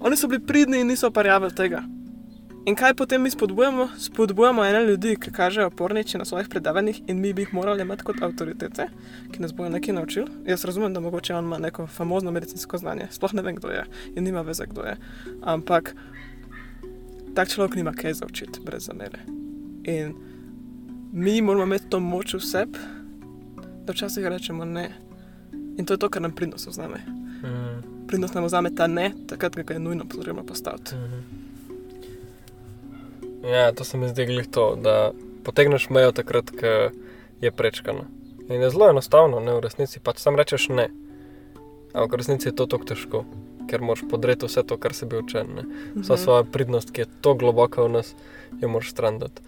[0.00, 1.82] Oni so bili pridni in niso prijavili tega.
[2.68, 3.88] In kaj potem mi spodbujamo?
[3.98, 8.04] Spodbujamo ene ljudi, ki kažejo porniči na svojih predavanjih in mi bi jih morali imeti
[8.04, 8.86] kot avtoritete,
[9.32, 10.26] ki nas bojo nekaj naučili.
[10.46, 13.86] Jaz razumem, da mogoče on ima neko famozno medicinsko znanje, sploh ne vem, kdo je
[14.16, 14.96] in nima veze, kdo je.
[15.42, 15.94] Ampak
[17.34, 19.24] tak človek nima kaj zaučiti, brez zamere.
[19.84, 20.14] In
[21.12, 22.78] mi moramo imeti to moč v sebi,
[23.86, 24.90] da včasih rečemo ne.
[25.78, 27.00] In to je to, kar nam pridnost vzame.
[27.42, 28.06] Mhm.
[28.08, 30.94] Pridnost nam vzame ta ne, takrat, ko ga je nujno potrebno postaviti.
[30.94, 31.47] Mhm.
[33.44, 35.12] Ja, to se mi zdi glih to, da
[35.44, 36.90] potegneš mejo takrat, ko
[37.40, 38.04] je prečkana.
[38.48, 40.88] In je zelo enostavno, ne v resnici, pač sam rečeš ne.
[41.92, 43.24] Ampak v resnici je to tako težko,
[43.68, 45.46] ker moraš podreti vse to, kar si bil učen.
[45.54, 45.62] ne.
[45.94, 46.22] Vsa Mhm.
[46.22, 48.14] svoja pridnost, ki je tako globoka v nas,
[48.60, 49.42] jo moraš strandati.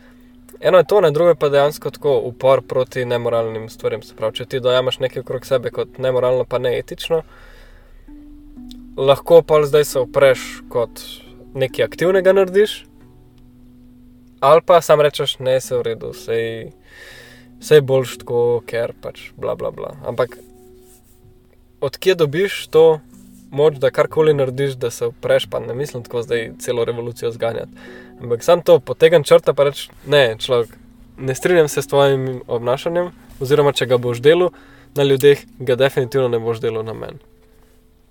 [0.61, 4.03] Eno je to, ne drugo je pa dejansko tako upor proti nemoralnim stvarem.
[4.03, 7.23] Se pravi, če ti dojameš nekaj okrog sebe kot nemoralno, pa neetično,
[8.97, 11.01] lahko pa zdaj se opreš kot
[11.55, 12.87] nekaj aktivnega narediš,
[14.41, 16.73] ali pa sam rečeš, ne, se v redu, sej,
[17.61, 19.95] sej boljš tako, ker pač bla bla bla.
[20.09, 20.39] Ampak
[21.81, 23.01] odkje dobiš to
[23.51, 27.73] moč, da karkoli narediš, da se opreš, pa ne mislim tako zdaj celo revolucijo zganjati.
[28.23, 30.77] Ampak sam to potegam črta, pa reč, ne, človek,
[31.19, 34.53] ne strinjam se s tvojim obnašanjem, oziroma če ga boš delal
[34.95, 37.19] na ljudeh, ga definitivno ne boš delal na meni.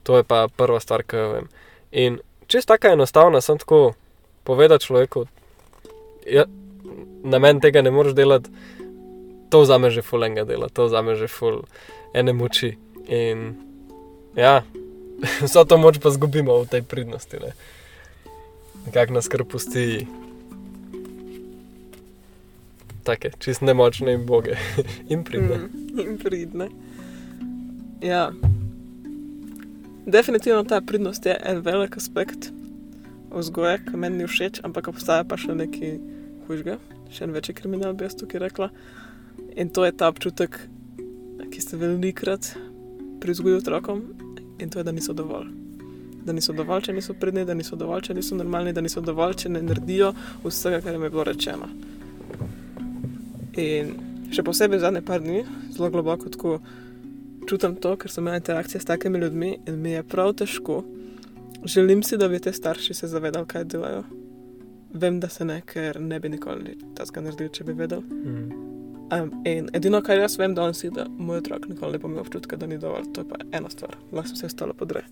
[0.03, 1.49] To je pa prva stvar, ki jo vem.
[1.91, 3.93] In čist tako enostavna, sem tako
[4.43, 5.25] povedati človeku,
[6.31, 6.45] ja,
[7.23, 8.49] na meni tega ne moreš delati,
[9.49, 11.63] to vzame že ful enega dela, to vzame že ful
[12.13, 12.77] ene moči.
[13.09, 13.55] In
[14.35, 14.61] ja,
[15.45, 17.37] vso to moč pa zgubimo v tej pridnosti.
[17.41, 17.51] Ne?
[18.85, 20.07] Nekako nas kar pusti.
[23.03, 24.59] Take, čist nemočne in boge
[25.13, 25.57] in pridne.
[25.57, 25.99] Mm.
[25.99, 26.69] In pridne.
[28.05, 28.29] Ja.
[30.05, 32.51] Definitivno ta pridnost je en velik aspekt
[33.29, 35.97] vzgoje, ki meni ni všeč, ampak obstaja pa še nekaj
[36.49, 36.79] hujšega,
[37.13, 38.69] še en večji kriminal, bi jaz tukaj rekla.
[39.62, 40.57] In to je ta občutek,
[41.49, 42.51] ki ste velikrat
[43.21, 44.03] pri vzgoju otrokom,
[44.59, 45.47] in to je, da niso dovolj.
[46.25, 49.38] Da niso dovolj, če niso pridni, da niso dovolj, če niso normalni, da niso dovolj,
[49.43, 50.12] če ne naredijo
[50.43, 51.69] vsega, kar jim je bilo rečeno.
[53.59, 53.95] In
[54.35, 56.59] še posebej zadnje par dni, zelo globoko tako
[57.49, 60.83] čutim to, ker sem imel interakcije s takimi ljudmi in mi je prav težko.
[61.65, 64.03] Želim si, da bi te starši se zavedali, kaj delajo.
[64.93, 68.02] Vem, da se ne, ker ne bi nikoli tega naredili, če bi vedel.
[68.02, 68.69] Mm.
[69.10, 72.10] Um, in edino, kar jaz vem, da on si, da moj otrok nikoli ne bo
[72.10, 73.08] imel občutka, da ni dovolj.
[73.13, 75.04] To je pa ena stvar, lahko se vse ostalo podre.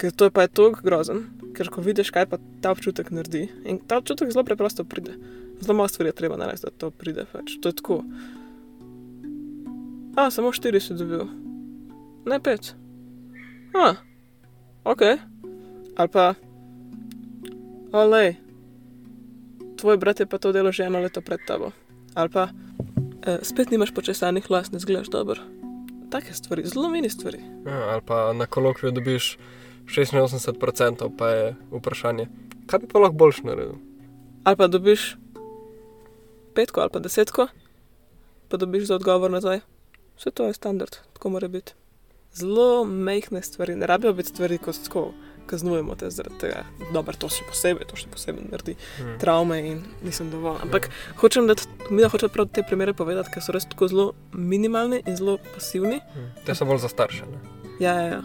[0.00, 3.46] Ker to je pa je tako grozen, ker ko vidiš, kaj pa ta občutek naredi.
[3.68, 5.18] In ta občutek zelo preprosto pride.
[5.60, 7.26] Zelo malo stvari je treba narediti, da to pride.
[7.32, 7.58] Pač.
[7.60, 8.00] To je tako.
[10.16, 11.28] A, samo štiri si dobil,
[12.26, 12.72] ne pet.
[13.76, 13.94] A,
[14.84, 15.02] ok.
[15.96, 16.34] Ali pa,
[17.92, 18.34] olej,
[19.80, 21.72] tvoj brat je pa to delo že eno leto pred tabo.
[22.14, 22.48] Ali pa,
[23.22, 25.40] e, spet nimaš počesanih las, ne zgledaš dobro.
[26.10, 27.38] Take stvari, zelo mini stvari.
[27.66, 29.38] Ja, ali pa na kolokviju dobiš
[29.86, 32.26] 86%, pa je vprašanje,
[32.66, 33.78] kaj bi pa lahko boljš naredil.
[34.44, 35.16] Ali pa dobiš
[36.54, 37.46] petko ali pa desetko,
[38.48, 39.60] pa dobiš za odgovor nazaj.
[40.16, 41.72] Vse to je standard, tako mora biti.
[42.34, 45.12] Zelo mehke stvari, ne rabijo biti stvari, ko tako
[45.50, 46.64] kaznujemo te zaradi tega.
[46.94, 49.18] Dobro, to še posebej, to še posebej naredi Hmm.
[49.20, 50.62] travme in nisem dovolj.
[50.64, 50.90] Ampak
[51.20, 51.54] hočem, da
[51.90, 55.38] mi da hočem prav te primere povedati, ker so res tako zelo minimalni in zelo
[55.54, 56.00] pasivni.
[56.14, 56.30] Hmm.
[56.46, 57.26] Te so bolj za starše.
[57.26, 57.40] Ne?
[57.80, 58.22] Ja, ja, ja.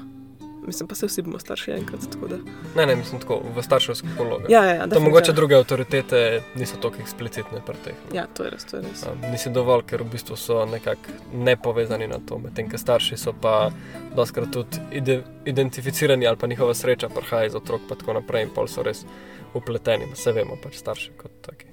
[0.67, 1.99] Mislim, pa se vsi bomo starši enkrat.
[2.29, 2.37] Da...
[2.75, 4.49] ne, ne, mislim tako, v starševskih vlogah.
[4.49, 4.79] Ja, ja, ja.
[4.79, 5.09] To definitivno.
[5.09, 7.93] mogoče druge avtoritete niso tako eksplicitne pri teh.
[8.11, 8.17] ne.
[8.17, 9.03] Ja, to je res, to je res.
[9.03, 13.33] Um, nisi dovolj, ker v bistvu so nekako nepovezani na to, medtem ko starši so
[13.41, 13.71] pa
[14.15, 18.53] doskrat tudi ide, identificirani ali pa njihova sreča prihaja iz otrok, pa tako naprej, in
[18.55, 19.05] pol so res
[19.53, 21.67] upleteni, vse vemo, pač starši kot taki.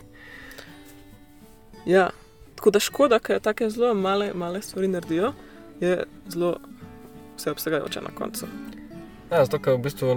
[1.86, 2.10] Ja,
[2.56, 5.32] tako da škoda, ker tako zelo male, male stvari naredijo,
[5.80, 6.56] je zelo
[7.36, 8.46] vseobsegajoče na koncu.
[9.32, 10.14] Ja, zato, ker v bistvu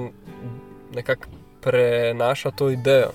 [0.95, 1.29] nekako
[1.63, 3.13] prenaša to idejo.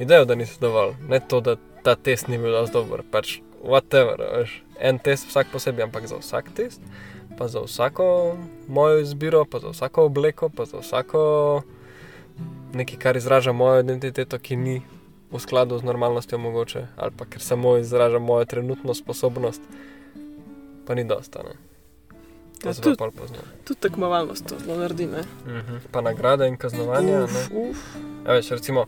[0.00, 4.22] Idejo, da nisi dovolj, ne to, da ta test ni bil dovolj dober, pač whatever,
[4.38, 4.62] veš.
[4.80, 6.80] En test vsak posebej, ampak za vsak test,
[7.36, 11.20] pa za vsako mojo izbiro, pa za vsako obleko, pa za vsako
[12.72, 14.80] nekaj, kar izraža mojo identiteto, ki ni
[15.28, 19.60] v skladu z normalnostjo mogoče, ali pa ker samo izraža mojo trenutno sposobnost,
[20.86, 21.44] pa ni dosta.
[21.44, 21.58] Ne?
[22.64, 22.96] Ja, tudi-.
[23.64, 25.06] Tudi tekmovalnost to zelo naredi.
[25.06, 25.24] ne.
[25.46, 25.76] Mhm.
[25.90, 27.24] Pa nagrade in kaznovanja.
[27.24, 27.70] Uf, ne.
[27.70, 27.76] uf.
[28.26, 28.86] Ja, veš, recimo,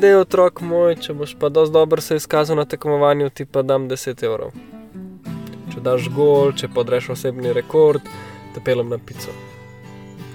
[0.00, 3.62] da je otrok moj, če boš pa dosti dobro se izkazal na tekmovanju, ti pa
[3.62, 4.50] dam 10 evrov.
[5.74, 8.02] Če daš gol, če podreš osebni rekord,
[8.54, 9.30] te pelem na pico.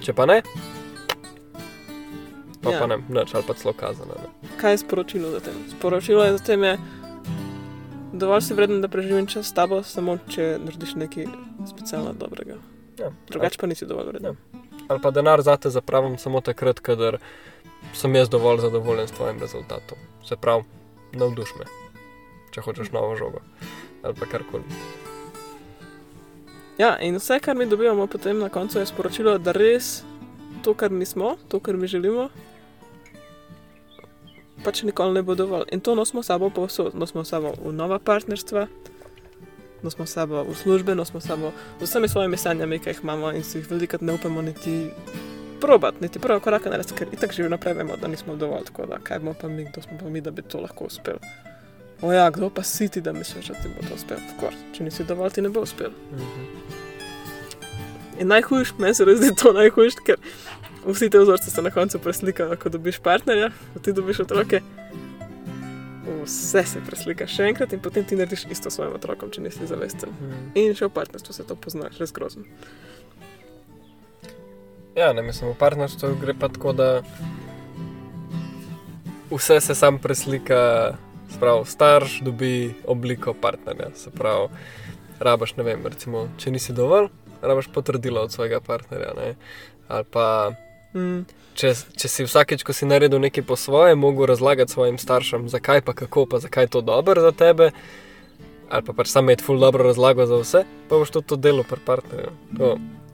[0.02, 0.42] Če pa ne,
[2.66, 2.80] pa, ja.
[2.80, 4.18] Pa ne, nič, ali pa celo kazano.
[4.18, 4.50] Ne.
[4.58, 5.58] Kaj je sporočilo za tem?
[5.78, 6.78] Sporočilo je za tem, je,
[8.14, 11.30] dovolj si vreden, da preživim čas s tabo, samo če narediš nekaj
[11.68, 12.56] specialno dobrega.
[13.00, 13.12] Ja.
[13.30, 14.38] Drugače pa nisi dovolj vreden.
[14.88, 17.18] Ali pa denar zate zapravim samo takrat, kadar
[17.94, 19.98] sem jaz dovolj zadovoljen s tvojim rezultatom.
[20.26, 20.64] Se pravi,
[21.14, 21.66] navduš me,
[22.52, 23.42] če hočeš novo žogo
[24.06, 24.64] ali pa karkoli.
[26.78, 30.04] Ja, in vse, kar mi dobivamo potem na koncu, je sporočilo, da res
[30.64, 32.30] to, kar mi smo, to, kar mi želimo,
[34.66, 35.70] pač nikoli ne bo dovolj.
[35.72, 36.96] In to nosimo s sabo povsod.
[36.96, 38.68] Nosimo s sabo v nova partnerstva,
[39.86, 43.32] nosimo s sabo v službe, nosimo s sabo z vsemi svojimi sanjami, ki jih imamo
[43.32, 44.90] in si jih velikrat ne upamo niti
[45.62, 48.68] probat, niti prvo korak narediti, ker itak že vnaprej vemo, da nismo dovolj.
[48.72, 51.22] Tako da, kaj bomo pa mi, kdo smo pa mi, da bi to lahko uspel.
[52.02, 54.18] O ja, kdo pa si ti, da misliš, da ti bo to uspel?
[54.18, 54.58] Of course.
[54.76, 55.94] Če nisi dovolj, ti ne bo uspel.
[56.12, 56.46] Mhm.
[58.20, 60.20] In najhujš, meni se zdi to najhujš, ker
[60.86, 64.62] vsi te vzorci se na koncu preslikajo, ko dobiš partnerja, ko ti dobiš otroke.
[66.26, 69.70] Vse se preslika še enkrat in potem ti narediš isto s svojim otrokom, če nisi
[69.70, 70.10] zavesten.
[70.10, 70.52] Mhm.
[70.62, 72.46] In še v partnerstvu se to pozna, res grozno.
[74.96, 76.90] Ja, ne mislim, v partnerstvu gre pa tako, da
[79.30, 80.96] vse se sam preslika,
[81.36, 83.90] sprav starš dobi obliko partnerja.
[83.96, 84.48] Se pravi,
[85.20, 87.10] rabaš, ne vem, recimo, če nisi dovolj,
[87.42, 89.12] rabaš potrdilo od svojega partnerja.
[89.20, 89.34] Ne?
[89.88, 90.56] Ali pa,
[90.96, 91.26] Mm.
[91.60, 95.84] če, če si vsakeč, ko si naredil nekaj po svoje, mogel razlagati svojim staršem, zakaj
[95.84, 97.72] pa kako, pa zakaj je to dobro za tebe.
[98.70, 101.64] Ali pa pač sam imeti ful dobro razlago za vse, pa boš tudi to delo
[101.68, 102.32] pri partnerju.
[102.58, 102.70] To,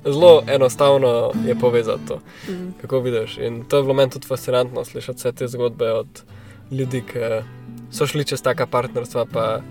[0.06, 2.72] zelo enostavno je povezati to Mm.
[2.82, 3.38] kako vidiš.
[3.38, 6.24] In to je bilo meni tudi fascinantno slišati vse te zgodbe od
[6.72, 7.44] ljudi, ki
[7.92, 9.62] so šli čez taka partnerstva, pa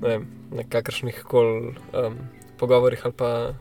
[0.00, 2.16] ne vem, na kakršnih koli um,
[2.58, 3.54] pogovorih ali pa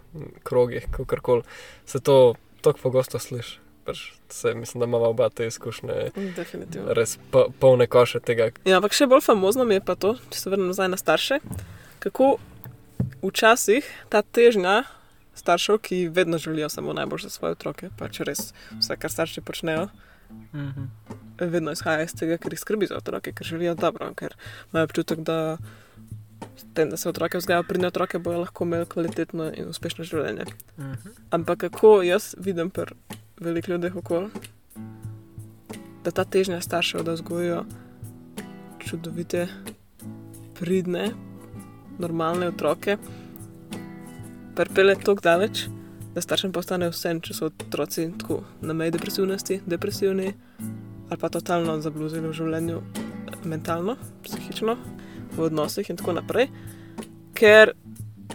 [0.44, 1.44] krogih, kako koli
[1.86, 3.60] se to tako pogosto sliši.
[3.86, 6.94] Pač se, mislim, da imamo oba te izkušnje, Definitivno.
[6.94, 8.52] res po, polne koše tega.
[8.66, 11.40] Ja, ampak še bolj famozno mi je pa to, če se vrnem nazaj na starše,
[12.00, 12.36] kako
[13.26, 14.84] včasih ta težnja
[15.36, 19.88] staršev, ki vedno želijo samo najbolj za svoje otroke, pač res vse, kar starši počnejo,
[21.40, 24.36] vedno izhaja iz tega, ker jih skrbi za otroke, ker želijo dobro, ker
[24.72, 25.58] imajo občutek, da
[26.74, 30.46] tem, da se otroke vzgajajo, pridne otroke, bojo lahko imeli kvalitetno in uspešno življenje.
[31.32, 32.96] Ampak kako jaz vidim pri
[33.42, 34.30] velikih ljudeh okoli,
[36.04, 37.64] da ta težnja staršev, da vzgojijo
[38.80, 39.48] čudovite,
[40.60, 41.12] pridne,
[42.00, 42.98] normalne otroke,
[44.56, 45.66] pripelje tako daleč,
[46.14, 50.34] da staršem postane vse, če so otroci tako na meji depresivnosti, depresivni
[51.12, 52.78] ali pa totalno zabluzili v življenju,
[53.44, 54.78] mentalno, psihično,
[55.36, 56.48] v odnosih in tako naprej.
[57.36, 57.74] Ker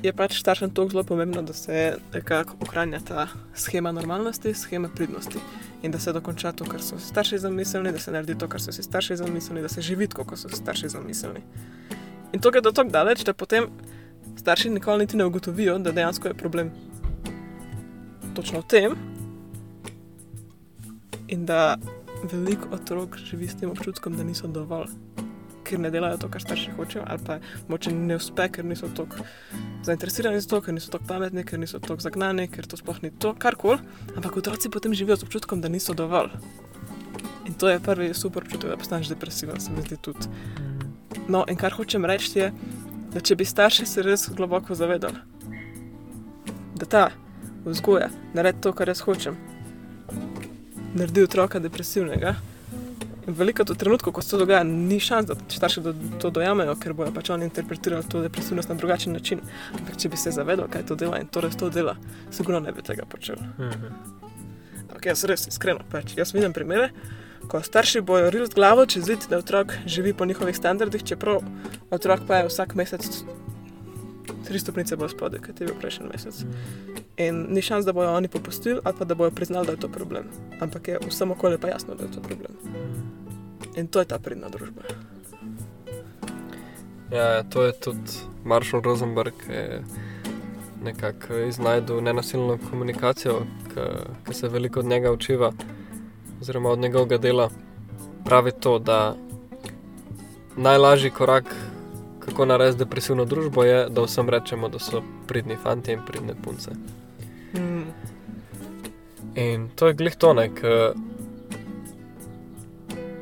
[0.03, 5.39] je pač staršem tako zelo pomembno, da se nekako ohranja ta schema normalnosti, schema pridnosti
[5.83, 8.61] in da se dokonča to, kar so si starši zamislili, da se naredi to, kar
[8.61, 11.43] so si starši zamislili, da se živi tako, kot so si starši zamislili.
[12.33, 13.69] In to gre do tako daleč, da potem
[14.37, 16.73] starši nikoli niti ne ugotovijo, da dejansko je problem
[18.35, 18.97] točno v tem,
[21.29, 21.77] in da
[22.33, 24.91] veliko otrok živi s tem občutkom, da niso dovolj,
[25.67, 27.39] ker ne delajo to, kar starši hočejo, ali pa
[27.69, 29.27] moče ne uspe, ker niso tako
[29.87, 33.11] zainteresirani za to, ker niso tako pametni, ker niso tako zagnani, ker to sploh ni
[33.11, 33.81] to, karkoli.
[34.14, 36.31] Ampak otroci potem živijo z občutkom, da niso dovolj.
[37.47, 40.31] In to je prvi super občutek, da postaneš depresiven, se mi zdi tudi.
[41.29, 42.51] No, in kar hočem reči je,
[43.14, 45.23] da če bi starši se res globoko zavedali,
[46.77, 47.05] da ta
[47.64, 49.39] vzgoja naredi to, kar jaz hočem,
[50.95, 52.37] naredi otroka depresivnega.
[53.27, 56.95] Veliko to trenutku, ko se to dogaja, ni šans, da starši do, to dojamejo, ker
[56.95, 59.41] bojo pač oni interpretirali to depresivnost na drugačen način.
[59.74, 61.97] Ampak če bi se zavedali, kaj to dela in to res to dela,
[62.31, 63.43] sigurno ne bi tega počel.
[64.87, 66.93] Ampak jaz res iskreno, pač, jaz vidim primere,
[67.51, 71.43] ko starši bojo rili z glavo čez zid, da otrok živi po njihovih standardih, čeprav
[71.91, 73.11] otrok pa je vsak mesec
[74.47, 76.45] tri stopnice bolj spodaj, kot je bil prejšnji mesec.
[77.16, 79.89] In ni šans, da bojo oni popustili ali pa da bojo priznali, da je to
[79.89, 80.31] problem.
[80.61, 82.53] Ampak je vsem okolju pa jasno, da je to problem.
[83.77, 84.83] In to je ta pridna družba.
[87.11, 89.83] Ja, to je tudi Marshall Rosenberg, ki je
[90.83, 93.43] nekako iznajdel nenasilno komunikacijo,
[94.27, 95.53] ki se veliko od njega učiva,
[96.41, 97.51] oziroma od njegovega dela.
[98.24, 99.14] Pravi to, da
[100.57, 101.55] najlažji korak,
[102.27, 106.70] kako narediti depresivno družbo, je, da vsem rečemo, da so pridni fanti in pridne punce.
[107.55, 107.87] Mm.
[109.35, 110.61] In to je glih tonek.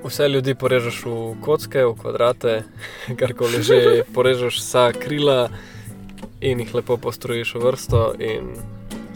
[0.05, 2.63] Vse ljudi porežeš v kocke, v kvadrate,
[3.21, 5.49] karkoli že, porežeš vsa krila
[6.41, 8.53] in jih lepo postrojiš v vrsto, in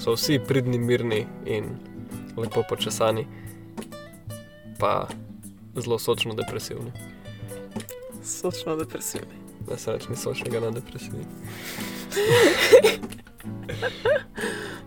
[0.01, 1.77] so vsi pridni, mirni in
[2.37, 3.27] lepo počesani,
[4.79, 5.09] pa
[5.77, 6.93] zelo sočno depresivni.
[8.25, 9.48] Sočno depresivni.
[9.71, 11.27] Ne se reče, ni sočnega na depresiji.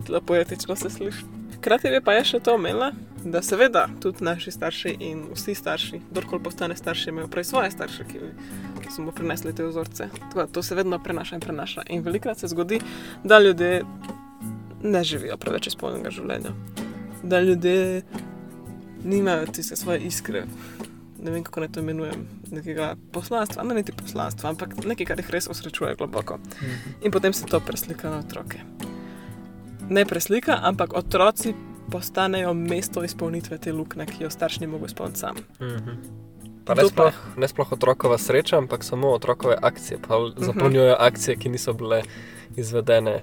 [0.06, 1.24] Zelo poetično se sliši.
[1.56, 2.88] Hkrati bi pa je še to omenila,
[3.24, 8.06] da seveda tudi naši starši in vsi starši, kdorkoli postane starši, imajo prej svoje starše,
[8.10, 10.08] ki so mu prinesli te vzorce.
[10.24, 11.84] Tako, to se vedno prenaša in prenaša.
[11.94, 12.80] In velikokrat se zgodi,
[13.24, 13.84] da ljudje
[14.82, 16.50] ne živijo preveč izpolnjenega življenja,
[17.22, 18.02] da ljudje
[19.04, 20.42] nimajo tiste svoje iskre.
[21.22, 25.30] Ne vem, kako naj to imenujem, nekega poslanstva, ne niti poslanstva, ampak nekaj, kar jih
[25.30, 26.40] res osrečuje globoko.
[27.02, 28.58] In potem se to preslika na otroke
[29.92, 31.54] ne preslika, ampak otroci
[31.90, 35.36] postanejo mesto izpolnitve te luknje, ki jo starš ni mogel izpolniti sam.
[35.60, 35.90] Mhm.
[36.64, 41.48] Pa ne sploh, ne sploh otrokova sreča, ampak samo otrokove akcije, pa zapolnjujejo akcije, ki
[41.48, 42.02] niso bile
[42.56, 43.22] izvedene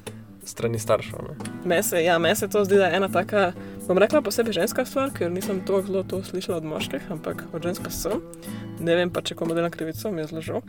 [0.49, 1.33] strani staršev.
[1.65, 3.51] Meni se, ja, me se to zdi, da je ena taka,
[3.87, 7.63] bom rekla posebej ženska stvar, ker nisem to zelo to slišala od moških, ampak od
[7.63, 8.23] ženska sem.
[8.79, 10.65] Ne vem pa, če komu delam krivico, mi je zelo žal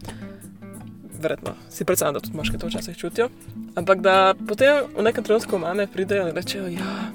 [1.20, 3.28] verjetno si predstavljam, da tudi moški to včasih čutijo.
[3.74, 7.10] Ampak da potem v nekem trenutku mame pridejo in rečejo, ja,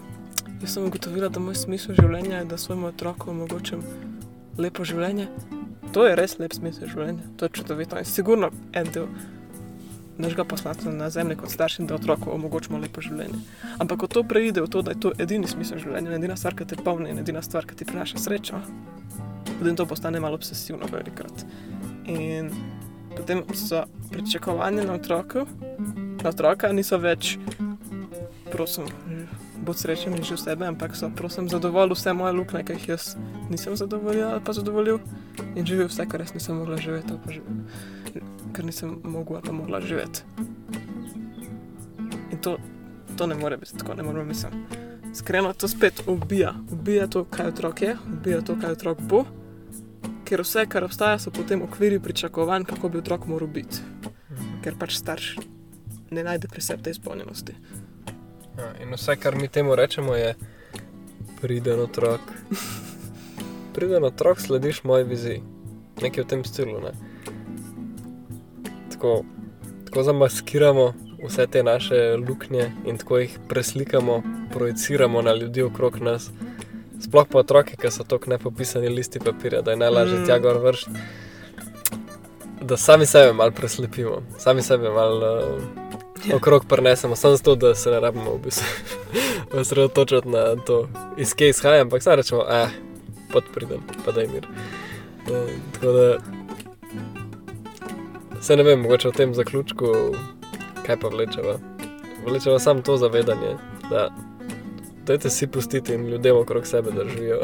[0.61, 3.83] jaz sem ugotovila, da moj smisel življenja je, da svojemu otroku omogočim
[4.57, 5.27] lepo življenje.
[5.93, 9.07] To je res lep smisel življenja, to je čudovito in sigurno en del
[10.17, 13.39] našega poslanstva na zemlji kot starši, da otroku omogočimo lepo življenje.
[13.79, 16.67] Ampak ko to preide v to, da je to edini smisel življenja, edina stvar, ki
[16.71, 18.61] te polni in edina stvar, ki ti prinaša srečo,
[19.57, 21.45] potem to postane malo obsesivno velikrat.
[22.11, 22.51] In
[23.15, 25.45] potem so pričakovanja na otroku,
[26.23, 27.35] na otroka niso več,
[28.51, 28.87] prosim,
[29.65, 33.15] bod srečen in že sebe, ampak so, prosim, zadovolj vse moje luknje, ki jih jaz
[33.49, 34.99] nisem zadovoljil ali pa zadovoljil
[35.55, 37.17] in živel vse, kar jaz nisem mogla živeti,
[38.55, 40.23] ker nisem mogla pa mogla živeti.
[42.31, 42.57] In to,
[43.17, 44.55] to ne more biti tako, ne moremo misliti.
[45.15, 49.25] Skrajno to spet ubija, ubija to, kaj otrok je, ubija to, kaj otrok bo
[50.25, 53.81] ker vse, kar obstaja, so potem okviri pričakovanj, kako bi otrok moral biti.
[54.65, 55.35] Ker pač starš
[56.15, 57.55] ne najde pri sebi te izpolnjenosti.
[58.57, 60.33] Ja, in vse, kar mi temu rečemo, je
[61.41, 62.21] priden otrok.
[63.75, 65.41] Priden otrok, slediš moji viziji,
[66.01, 66.79] nekaj v tem stilu.
[66.79, 66.93] Ne?
[68.95, 69.23] Tako,
[69.85, 70.93] tako zamaskiramo
[71.25, 74.23] vse te naše luknje in tako jih preslikamo,
[74.53, 76.29] projiciramo na ljudi okrog nas.
[77.01, 80.25] Sploh pa otroke, ki so tako nepopisani listi papirja, da je najlažje mm.
[80.25, 80.91] tja gor vršiti.
[82.61, 87.91] Da sami sebe malo preslepimo, sami sebe malo uh, okrog prenesemo, samo zato, da se
[87.91, 88.65] ne rabimo v bistvu
[89.59, 90.87] osredotočiti na to,
[91.17, 92.69] iz kje izhaja, ampak samo rečemo, ah,
[93.31, 94.47] pod pridem, pa da je mir.
[95.27, 96.17] Uh, tako da
[98.45, 99.95] se ne vem, mogoče v tem zaključku,
[100.85, 101.57] kaj pa vlečeva.
[102.27, 103.57] Vlečeva samo to zavedanje,
[103.89, 104.09] da
[105.05, 107.39] Dajte si pustiti in ljudem okrog sebe, da živijo.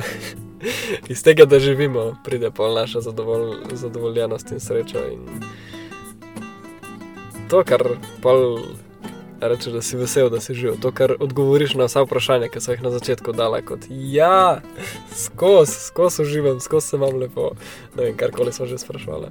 [1.10, 5.00] Iz tega, da živimo, pride pa naša zadovolj, zadovoljenost in sreča.
[5.12, 5.20] In
[7.50, 7.84] to, kar
[8.22, 8.60] pol
[9.42, 12.74] reče, da si vesel, da si živel, to, kar odgovoriš na vsa vprašanja, ki so
[12.74, 14.62] jih na začetku dala, kot ja,
[15.14, 17.52] skozi, skozi uživam, skozi se vam lepo.
[17.96, 19.30] Ne vem, karkoli smo že sprašvali.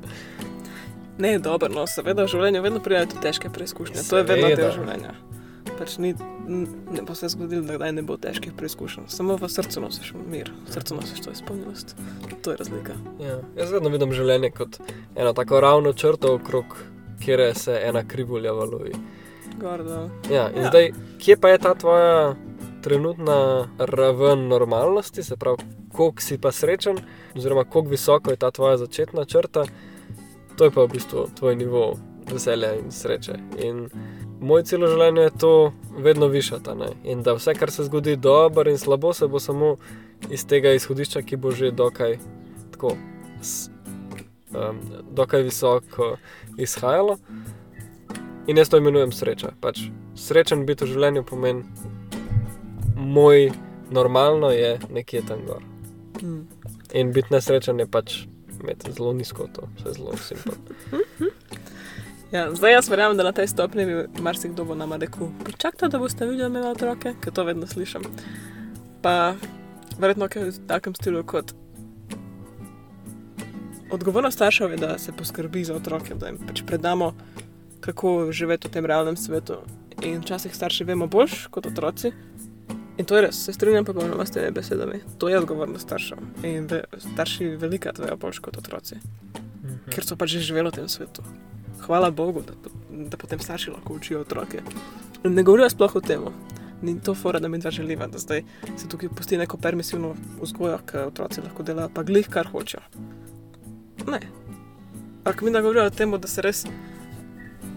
[1.20, 4.06] Ne, dobro, no, seveda v življenju vedno prijajo težke preizkušnje.
[4.08, 5.14] To je vedno del življenja
[5.80, 6.12] pač ni,
[6.92, 9.08] ne bo se zgodilo, da kdaj ne bo težkih preizkušenj.
[9.12, 11.96] Samo v srcu nosiš mir, v srcu nosiš to izpolnjenost.
[12.44, 12.96] To je razlika.
[13.22, 14.76] Ja, jaz vedno vidim življenje kot
[15.16, 16.76] eno tako ravno črto, okrog
[17.24, 18.92] kjer se ena krivulja valuje.
[20.30, 20.68] Ja, in ja.
[20.68, 22.34] zdaj, kje pa je ta tvoja
[22.84, 27.00] trenutna raven normalnosti, se pravi, koliko si pa srečen,
[27.36, 29.66] oziroma koliko visoko je ta tvoja začetna črta,
[30.60, 31.96] to je pa v bistvu tvoj nivo
[32.32, 33.32] veselja in sreče.
[33.64, 33.86] In
[34.44, 35.52] moj celo življenje je to
[36.04, 36.74] vedno višata.
[36.76, 36.90] Ne?
[37.08, 39.78] In da vse, kar se zgodi dobro in slabo, se bo samo
[40.28, 42.18] iz tega izhodišča, ki bo že dokaj,
[42.74, 42.92] tako,
[43.40, 43.70] s,
[44.52, 44.82] um,
[45.16, 46.10] dokaj visoko
[46.60, 47.16] izhajalo.
[48.46, 49.54] In jaz to imenujem sreča.
[49.64, 51.64] Pač, srečen biti v življenju pomeni,
[53.00, 53.48] moj
[53.88, 55.64] normalno je nekje tam gor.
[56.20, 56.44] Mm.
[56.92, 58.20] In biti nesrečen je pač
[58.62, 61.28] imeti zelo nizko, to je zelo simpatično.
[62.30, 65.98] Ja, zdaj jaz verjamem, da na tej stopni bi marsikdo bo nama rekel: Počakajte, da
[65.98, 68.04] boste videli, imamo otroke, ker to vedno slišim.
[69.02, 69.34] Pa
[69.98, 71.50] verjetno kaj v takem stilu kot.
[73.90, 77.14] Odgovornost staršev da se poskrbi za otroke, da jim pač predamo,
[77.80, 79.58] kako živeti v tem realnem svetu.
[80.02, 82.12] In včasih starši vemo boljš kot otroci.
[83.00, 85.00] In to je res, se strinjam pa popolnoma s temi besedami.
[85.18, 86.18] To je odgovornost staršev.
[86.44, 89.00] In ve, starši velikrat vejo boljš kot otroci,
[89.64, 89.90] Mhm.
[89.90, 91.22] ker so pač že živeli v tem svetu.
[91.80, 92.52] Hvala Bogu, da,
[93.08, 94.60] da potem starši lahko učijo otroke.
[95.24, 96.20] In ne govorijo sploh o tem.
[96.82, 98.44] Ni to fora, da mi dva želiva, da zdaj
[98.76, 102.80] se tukaj pusti neko permisivno vzgojo, ker otroci lahko delajo pa glih, kar hočejo.
[104.06, 104.20] Ne.
[105.24, 106.66] Ampak mi da govorijo o tem, da se res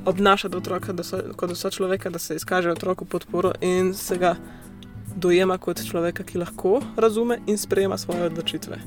[0.05, 4.17] obnaša do otroka, da so, kot do človeka, da se izkaže otroku podporo in se
[4.17, 4.35] ga
[5.15, 8.77] dojema kot človeka, ki lahko razume in sprejema svoje odločitve.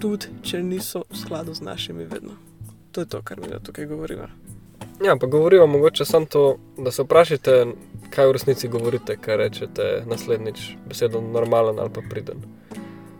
[0.00, 2.38] Tudi, če niso v skladu z našimi vedno.
[2.92, 4.28] To je to, kar mi tukaj govoriva.
[5.04, 7.66] Ja, pa govorijo mogoče samo to, da se vprašate,
[8.10, 12.36] kaj v resnici govorite, kaj rečete naslednjič, besedo normalen ali pa priden.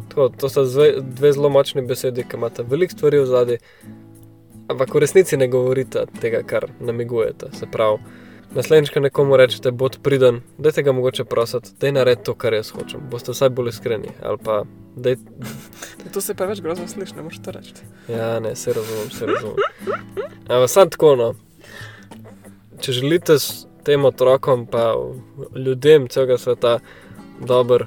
[0.09, 3.59] Tako, to sta dve, dve zelo močni besedi, ki imata veliko stvari v zadnji,
[4.69, 7.53] ampak v resnici ne govorite tega, kar namigujete.
[7.53, 7.99] Se pravi,
[8.55, 12.55] naslednjič, ko nekomu rečete, bod priden, dajte ga mogoče prositi, da je nared to, kar
[12.55, 13.01] jaz hočem.
[13.11, 14.15] Boste vsaj bolj iskreni.
[14.45, 14.63] Pa,
[14.97, 15.17] daj,
[16.15, 17.87] To se pa več grozno sliši, ne moreš to reči.
[18.09, 19.57] Ja, ne, se razumem, se razumem.
[20.49, 21.31] Ampak sam tako, no.
[22.81, 24.95] Če želite s tem otrokom, pa
[25.55, 26.79] ljudem celega sveta
[27.47, 27.87] dobro,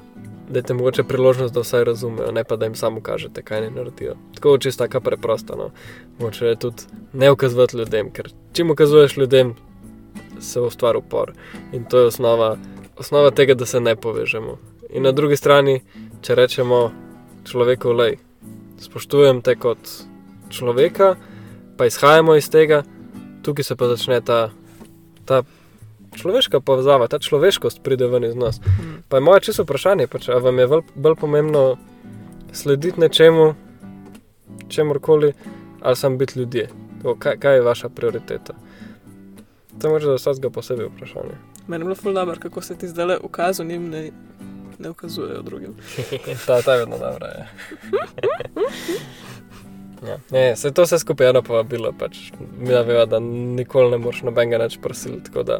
[0.53, 4.15] dajte mogoče priložnost, da vsaj razumejo, ne pa da jim samo kažete, kaj ne naredijo.
[4.35, 5.57] Tako čisto tako preprosto.
[5.59, 5.69] No.
[6.19, 6.83] Moče je tudi
[7.13, 9.55] ne ukazovati ljudem, ker čim ukazuješ ljudem,
[10.39, 11.33] se ustvari upor.
[11.73, 12.57] In to je osnova,
[12.97, 14.57] osnova tega, da se ne povežemo.
[14.89, 15.81] In na drugi strani,
[16.21, 16.91] če rečemo
[17.49, 18.17] človeku, lej,
[18.79, 19.79] spoštujem te kot
[20.49, 21.15] človeka,
[21.77, 22.83] pa izhajamo iz tega,
[23.43, 24.49] tukaj se pa začne ta,
[25.25, 25.41] ta
[26.15, 28.61] človeška povezava, ta človeškost pride ven iz nas.
[28.61, 29.03] Mm.
[29.09, 31.63] Pa je moje čisto vprašanje, pač, ali vam je bolj, bolj pomembno
[32.53, 33.53] slediti nečemu,
[34.69, 35.33] čemorkoli,
[35.81, 36.69] ali sam biti ljudje.
[37.19, 38.53] Kaj, kaj je vaša prioriteta?
[39.73, 41.35] To je morda za vsakega posebej vprašanje.
[41.67, 44.11] Meni je bilo ful dobro, kako se ti zdaj le ukazuje, njim ne,
[44.79, 45.73] ne ukazujejo drugim.
[46.47, 47.27] ta, ta je vedno dobra.
[47.27, 47.47] Je.
[50.07, 50.17] ja.
[50.31, 51.93] ne, se to vse skupaj eno povabilo.
[51.93, 52.31] Pač.
[52.59, 55.23] Mi da veva, da nikoli ne moreš nobenega več prositi.
[55.23, 55.59] tako da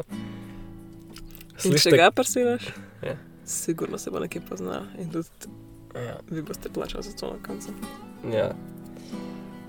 [1.64, 2.66] In če ga prsilaš,
[3.02, 3.16] Ja.
[3.44, 5.28] sigurno se bo nekje poznal in tudi
[5.96, 7.68] Ja, vi boste plačali za to na koncu.
[8.32, 8.50] ja.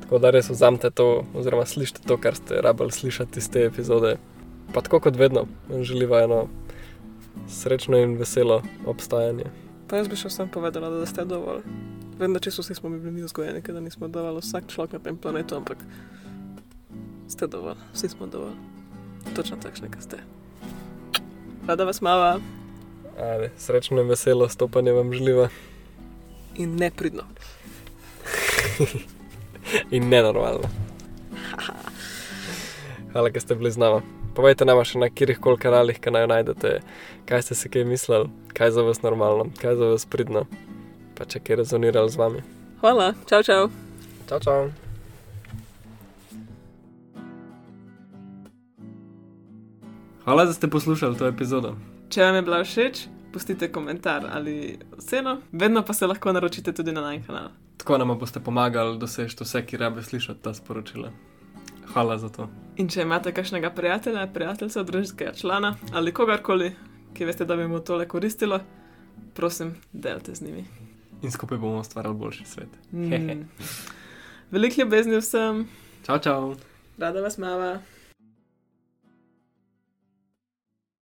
[0.01, 4.17] Tako da res vzamete to, oziroma slišite to, kar ste rabili slišati iz te epizode.
[4.75, 5.45] Pa tako kot vedno,
[5.81, 6.47] želiva eno
[7.47, 9.45] srečno in veselo obstajanje.
[9.87, 11.61] Pa jaz bi še sam povedala, da ste dovolj.
[12.19, 15.15] Vem, da čisto vsi smo bili mi vzgojeni, da nismo dovolj vsak človek na tem
[15.17, 15.79] planetu, ampak
[17.31, 18.57] ste dovolj, vsi smo dovolj.
[19.35, 20.19] Točno takšne, kot ste.
[21.67, 22.35] Rada vas mava
[23.15, 25.47] Ajde, srečno in veselo stopanje vam želiva
[26.55, 27.23] in nepridno.
[29.91, 30.67] in nenormalno.
[33.11, 34.24] Hvala, da ste bili z nami.
[34.35, 36.71] Povejte nam še na katerih koli kanalih, ki naj najdete,
[37.23, 40.41] kaj ste si kaj mislili, kaj je za vas normalno, kaj je za vas pridno,
[41.15, 42.41] pa če kaj rezoniralo z vami.
[42.81, 43.69] Hvala, čau, čau.
[44.27, 44.65] Čau, čau.
[50.25, 51.77] Hvala, da ste poslušali to epizodo.
[52.11, 56.91] Če vam je bila všeč, pustite komentar ali oceno, vedno pa se lahko naročite tudi
[56.91, 57.55] na naš kanal.
[57.79, 61.13] Tako nam boste pomagali doseči vse, ki rabe slišati ta sporočila.
[61.93, 62.49] Hvala za to.
[62.77, 66.71] In če imate kakšnega prijatelja, prijateljca, družinskega člana ali kogarkoli,
[67.13, 68.59] ki veste, da bi mu tole koristilo,
[69.33, 70.65] prosim, delite z njimi.
[71.23, 72.69] In skupaj bomo ustvarjali boljši svet.
[72.91, 73.45] Mm.
[74.51, 75.67] Veliko ljubezni vsem,
[76.05, 76.55] Čau, čau.
[76.97, 77.79] rada vas mava.